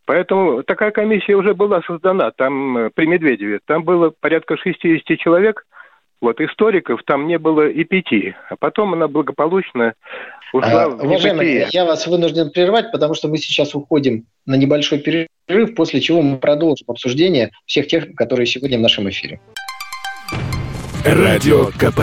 [0.06, 3.60] Поэтому такая комиссия уже была создана там э, при Медведеве.
[3.66, 5.64] Там было порядка 60 человек,
[6.22, 8.34] вот историков там не было и пяти.
[8.48, 9.94] А потом она благополучно
[10.52, 14.98] ушла а, в Уважаемый, я вас вынужден прервать, потому что мы сейчас уходим на небольшой
[15.00, 19.40] перерыв, после чего мы продолжим обсуждение всех тех, которые сегодня в нашем эфире.
[21.04, 22.00] Радио КП.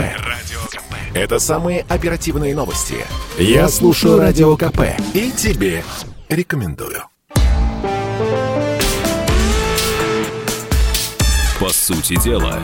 [1.16, 2.96] Это самые оперативные новости.
[3.40, 4.82] Я слушаю Радио КП
[5.14, 5.82] и тебе
[6.28, 7.04] рекомендую.
[11.60, 12.60] По сути дела,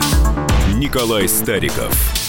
[0.74, 2.25] Николай Стариков.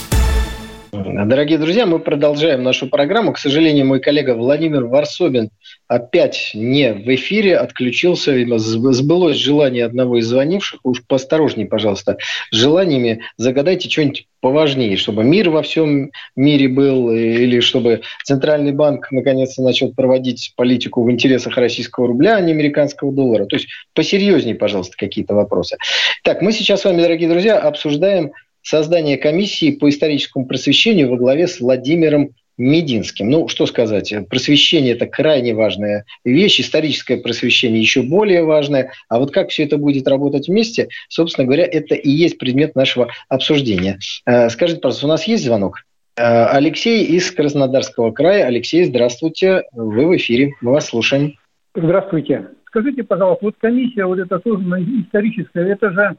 [1.26, 3.34] Дорогие друзья, мы продолжаем нашу программу.
[3.34, 5.49] К сожалению, мой коллега Владимир Варсобин
[5.88, 8.36] опять не в эфире, отключился.
[8.59, 10.80] Сбылось желание одного из звонивших.
[10.84, 12.18] Уж поосторожнее, пожалуйста,
[12.51, 13.22] с желаниями.
[13.36, 19.91] Загадайте что-нибудь поважнее, чтобы мир во всем мире был, или чтобы Центральный банк наконец-то начал
[19.91, 23.47] проводить политику в интересах российского рубля, а не американского доллара.
[23.47, 25.78] То есть посерьезнее, пожалуйста, какие-то вопросы.
[26.24, 28.34] Так, мы сейчас с вами, дорогие друзья, обсуждаем
[28.68, 33.30] создание комиссии по историческому просвещению во главе с Владимиром Мединским.
[33.30, 38.91] Ну, что сказать, просвещение– это крайне важная вещь, историческое просвещение еще более важное.
[39.07, 43.09] А вот как все это будет работать вместе, собственно говоря, это и есть предмет нашего
[43.30, 43.99] обсуждения.
[44.26, 45.84] Э, скажите, пожалуйста, у нас есть звонок?
[46.18, 48.47] Э, Алексей из Краснодарского края.
[48.47, 51.36] Алексей, здравствуйте, вы в эфире, мы вас слушаем.
[51.74, 52.47] Здравствуйте.
[52.65, 56.18] Скажите, пожалуйста, вот комиссия вот эта создана историческая, это же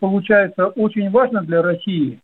[0.00, 2.20] получается очень важно для России,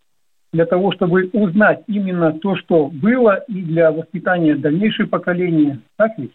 [0.53, 5.79] для того, чтобы узнать именно то, что было, и для воспитания дальнейших поколений.
[5.97, 6.33] Так ведь?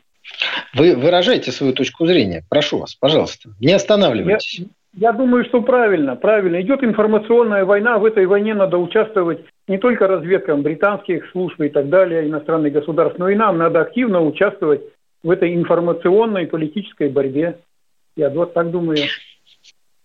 [0.73, 2.43] Вы выражаете свою точку зрения.
[2.49, 4.59] Прошу вас, пожалуйста, не останавливайтесь.
[4.93, 6.61] Я, я думаю, что правильно, правильно.
[6.61, 11.89] Идет информационная война, в этой войне надо участвовать не только разведкам британских служб и так
[11.89, 14.81] далее, иностранных государств, но и нам надо активно участвовать
[15.23, 17.57] в этой информационной политической борьбе.
[18.15, 18.97] Я вот так думаю.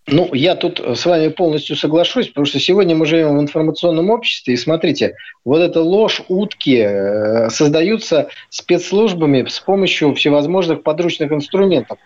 [0.06, 4.54] Ну, я тут с вами полностью соглашусь, потому что сегодня мы живем в информационном обществе,
[4.54, 11.98] и смотрите, вот эта ложь, утки э, создаются спецслужбами с помощью всевозможных подручных инструментов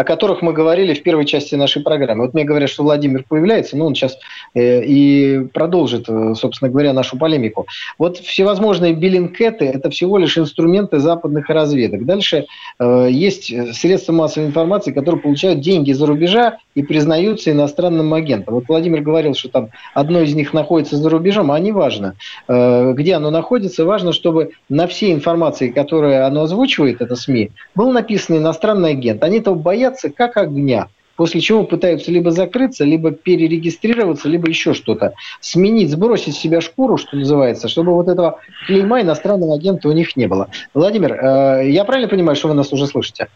[0.00, 2.24] о которых мы говорили в первой части нашей программы.
[2.24, 4.16] Вот мне говорят, что Владимир появляется, но он сейчас
[4.54, 7.66] э, и продолжит, э, собственно говоря, нашу полемику.
[7.98, 12.06] Вот всевозможные биллинкеты– это всего лишь инструменты западных разведок.
[12.06, 12.46] Дальше
[12.78, 18.54] э, есть средства массовой информации, которые получают деньги за рубежа и признаются иностранным агентом.
[18.54, 22.14] Вот Владимир говорил, что там одно из них находится за рубежом, а не важно,
[22.48, 23.84] э, где оно находится.
[23.84, 29.22] Важно, чтобы на всей информации, которую оно озвучивает, это СМИ, был написан иностранный агент.
[29.22, 30.88] Они этого боятся боятся как огня.
[31.16, 35.12] После чего пытаются либо закрыться, либо перерегистрироваться, либо еще что-то.
[35.40, 40.16] Сменить, сбросить с себя шкуру, что называется, чтобы вот этого клейма иностранного агента у них
[40.16, 40.48] не было.
[40.72, 43.28] Владимир, э, я правильно понимаю, что вы нас уже слышите?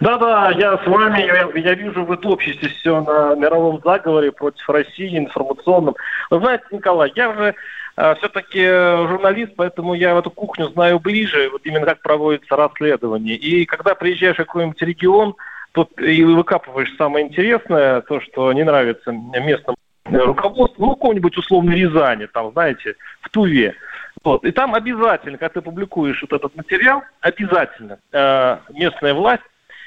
[0.00, 5.16] Да-да, я с вами, я, я вижу, вы топчетесь все на мировом заговоре против России,
[5.16, 5.94] информационном.
[6.28, 7.54] Вы знаете, Николай, я уже
[7.96, 8.66] э, все-таки
[9.08, 13.36] журналист, поэтому я эту кухню знаю ближе, вот именно как проводится расследование.
[13.36, 15.36] И когда приезжаешь в какой-нибудь регион,
[15.72, 22.26] тут и выкапываешь самое интересное, то, что не нравится местным руководству, ну, какого-нибудь условно Рязани,
[22.26, 23.74] там, знаете, в Туве.
[24.22, 24.44] Вот.
[24.44, 29.42] И там обязательно, когда ты публикуешь вот этот материал, обязательно э, местная власть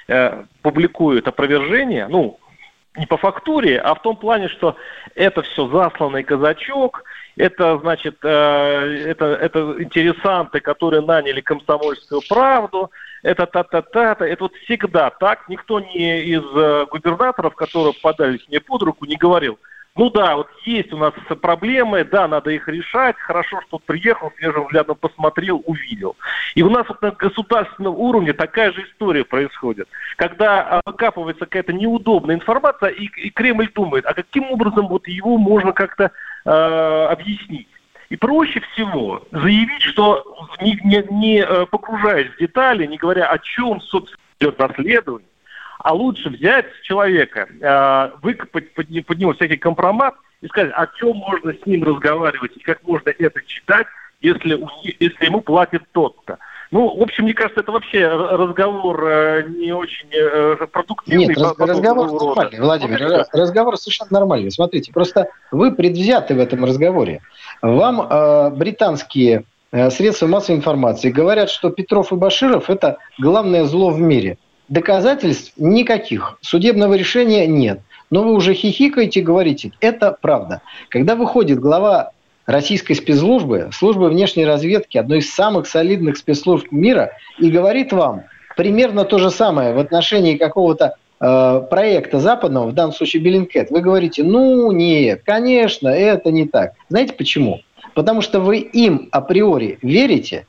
[0.07, 2.39] э, публикует опровержение, ну,
[2.95, 4.75] не по фактуре, а в том плане, что
[5.15, 7.03] это все засланный казачок,
[7.35, 12.91] это, значит, э, это, это интересанты, которые наняли комсомольскую правду,
[13.23, 15.49] это та-та-та, это вот всегда так.
[15.49, 19.57] Никто не из э, губернаторов, которые подались мне под руку, не говорил,
[19.95, 24.63] ну да, вот есть у нас проблемы, да, надо их решать, хорошо, что приехал, свежим
[24.65, 26.15] взглядом посмотрел, увидел.
[26.55, 29.87] И у нас вот на государственном уровне такая же история происходит.
[30.17, 35.73] Когда выкапывается какая-то неудобная информация, и, и Кремль думает, а каким образом вот его можно
[35.73, 36.11] как-то
[36.43, 37.67] э, объяснить?
[38.13, 40.23] И проще всего заявить, что
[40.61, 45.27] не, не, не э, погружаясь в детали, не говоря о чем, собственно, идет расследование,
[45.79, 51.17] а лучше взять человека, э, выкопать под, под него всякий компромат и сказать, о чем
[51.17, 53.87] можно с ним разговаривать и как можно это читать,
[54.21, 54.63] если,
[54.99, 56.37] если ему платит тот-то.
[56.73, 60.07] Ну, в общем, мне кажется, это вообще разговор э, не очень
[60.71, 61.27] продуктивный.
[61.27, 62.25] Нет, раз, разговор рода.
[62.25, 64.49] нормальный, Владимир, вот разговор совершенно нормальный.
[64.49, 67.21] Смотрите, просто вы предвзяты в этом разговоре.
[67.61, 73.91] Вам э, британские э, средства массовой информации говорят, что Петров и Баширов– это главное зло
[73.91, 74.39] в мире.
[74.67, 77.81] Доказательств никаких, судебного решения нет.
[78.09, 80.63] Но вы уже хихикаете и говорите, это правда.
[80.89, 82.13] Когда выходит глава
[82.45, 88.23] российской спецслужбы, службы внешней разведки, одной из самых солидных спецслужб мира, и говорит вам
[88.55, 93.81] примерно то же самое в отношении какого-то э, проекта западного, в данном случае Беллинкет, вы
[93.81, 96.73] говорите, ну нет, конечно, это не так.
[96.89, 97.61] Знаете почему?
[97.93, 100.45] Потому что вы им априори верите,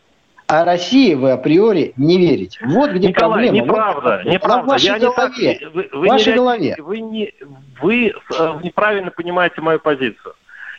[0.47, 2.59] а России вы априори не верите.
[2.67, 3.65] Вот где Николай, проблема.
[3.65, 4.63] неправда, вот, неправда.
[4.63, 5.59] в вашей Я голове.
[5.61, 6.77] Не вы, вы в вашей не, голове.
[6.79, 7.35] Вы, не,
[7.81, 10.35] вы э, неправильно понимаете мою позицию.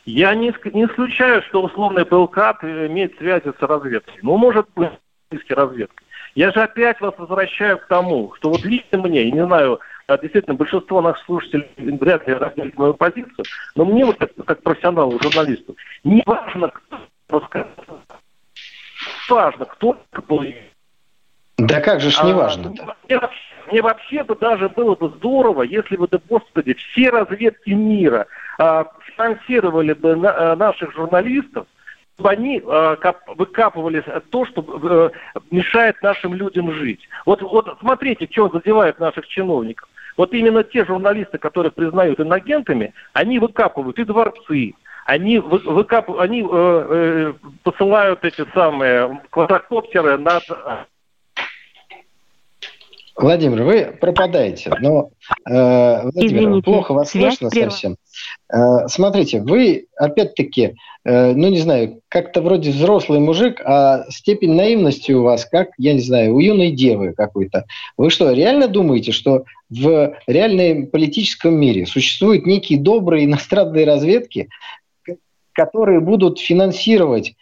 [0.06, 4.20] Я не, не исключаю, что условный ПЛК имеет связи с разведкой.
[4.22, 4.92] Ну, может быть,
[5.32, 6.06] с разведкой.
[6.36, 10.18] Я же опять вас возвращаю к тому, что вот лично мне, я не знаю, а
[10.18, 13.46] действительно, большинство наших слушателей вряд ли разделят мою позицию,
[13.76, 16.72] но мне вот как, как профессионалу, журналисту, не важно,
[17.28, 17.42] кто
[19.30, 19.98] важно, кто
[21.58, 22.74] да как же ж не важно
[23.10, 23.30] а,
[23.68, 28.86] мне, вообще бы даже было бы здорово, если бы, да господи, все разведки мира а,
[29.02, 31.68] финансировали бы на, а, наших журналистов,
[32.16, 37.02] чтобы они э, кап, выкапывали то, что э, мешает нашим людям жить.
[37.26, 39.90] Вот, вот смотрите, что задевает наших чиновников.
[40.16, 46.42] Вот именно те журналисты, которые признают иногентами, они выкапывают и дворцы, они, вы, выкап, они
[46.42, 50.44] э, э, посылают эти самые квадрокоптеры над
[53.18, 55.12] Владимир, вы пропадаете, но
[55.50, 57.72] э, Владимир, Извините, плохо вас слышно прервана.
[57.72, 57.98] совсем.
[58.54, 65.14] Э, смотрите, вы опять-таки, э, ну не знаю, как-то вроде взрослый мужик, а степень наивности
[65.14, 67.66] у вас, как, я не знаю, у юной девы какой-то.
[67.96, 74.50] Вы что, реально думаете, что в реальном политическом мире существуют некие добрые иностранные разведки,
[75.54, 77.34] которые будут финансировать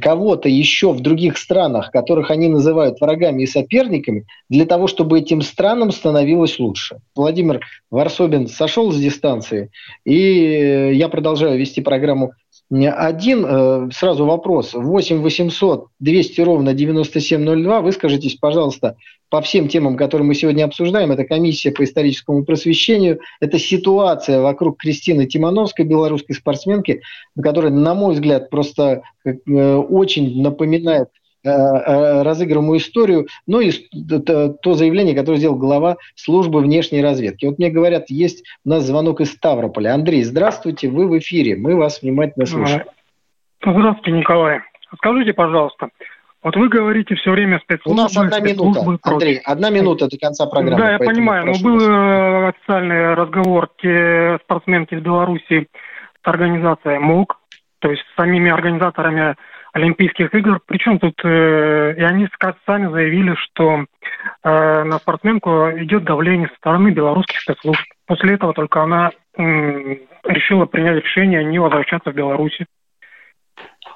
[0.00, 5.40] кого-то еще в других странах, которых они называют врагами и соперниками, для того, чтобы этим
[5.40, 6.98] странам становилось лучше.
[7.16, 7.60] Владимир
[7.90, 9.70] Варсобин сошел с дистанции,
[10.04, 12.32] и я продолжаю вести программу
[12.70, 14.74] один, э, сразу вопрос.
[14.74, 17.80] 8 800 200 ровно 9702.
[17.80, 18.96] Выскажитесь, пожалуйста,
[19.28, 21.10] по всем темам, которые мы сегодня обсуждаем.
[21.10, 27.02] Это комиссия по историческому просвещению, это ситуация вокруг Кристины Тимановской, белорусской спортсменки,
[27.40, 29.32] которая, на мой взгляд, просто э,
[29.74, 31.08] очень напоминает
[31.42, 37.46] разыгрываемую историю, ну и то заявление, которое сделал глава службы внешней разведки.
[37.46, 39.94] Вот мне говорят, есть у нас звонок из Ставрополя.
[39.94, 42.84] Андрей, здравствуйте, вы в эфире, мы вас внимательно слушаем.
[43.62, 44.60] Здравствуйте, Николай.
[44.96, 45.88] Скажите, пожалуйста,
[46.42, 48.00] вот вы говорите все время спецслужбы.
[48.00, 50.78] У нас одна минута, Андрей, одна минута до конца программы.
[50.78, 55.68] Да, я понимаю, но был э, официальный разговор те спортсменки из Беларуси
[56.22, 57.38] с организацией МОК,
[57.80, 59.36] то есть с самими организаторами
[59.72, 60.60] Олимпийских игр.
[60.66, 62.28] Причем тут э, и они
[62.66, 63.84] сами заявили, что
[64.42, 67.82] э, на спортсменку идет давление со стороны белорусских спецслужб.
[68.06, 69.42] После этого только она э,
[70.24, 72.58] решила принять решение не возвращаться в Беларусь.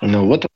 [0.00, 0.46] Ну вот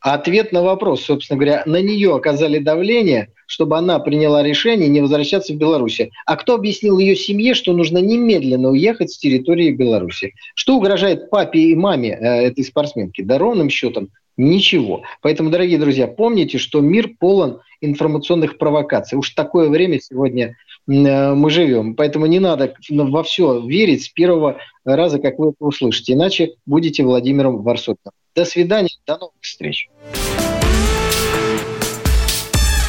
[0.00, 5.52] ответ на вопрос, собственно говоря, на нее оказали давление, чтобы она приняла решение не возвращаться
[5.52, 6.00] в Беларусь.
[6.26, 10.34] А кто объяснил ее семье, что нужно немедленно уехать с территории Беларуси?
[10.54, 13.22] Что угрожает папе и маме э, этой спортсменки?
[13.22, 15.02] Да ровным счетом Ничего.
[15.20, 19.16] Поэтому, дорогие друзья, помните, что мир полон информационных провокаций.
[19.18, 20.56] Уж такое время сегодня
[20.88, 21.94] э, мы живем.
[21.94, 26.14] Поэтому не надо во все верить с первого раза, как вы это услышите.
[26.14, 28.14] Иначе будете Владимиром Варсотовым.
[28.34, 29.88] До свидания, до новых встреч.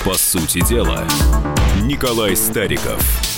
[0.03, 1.03] По сути дела,
[1.83, 3.01] Николай Стариков–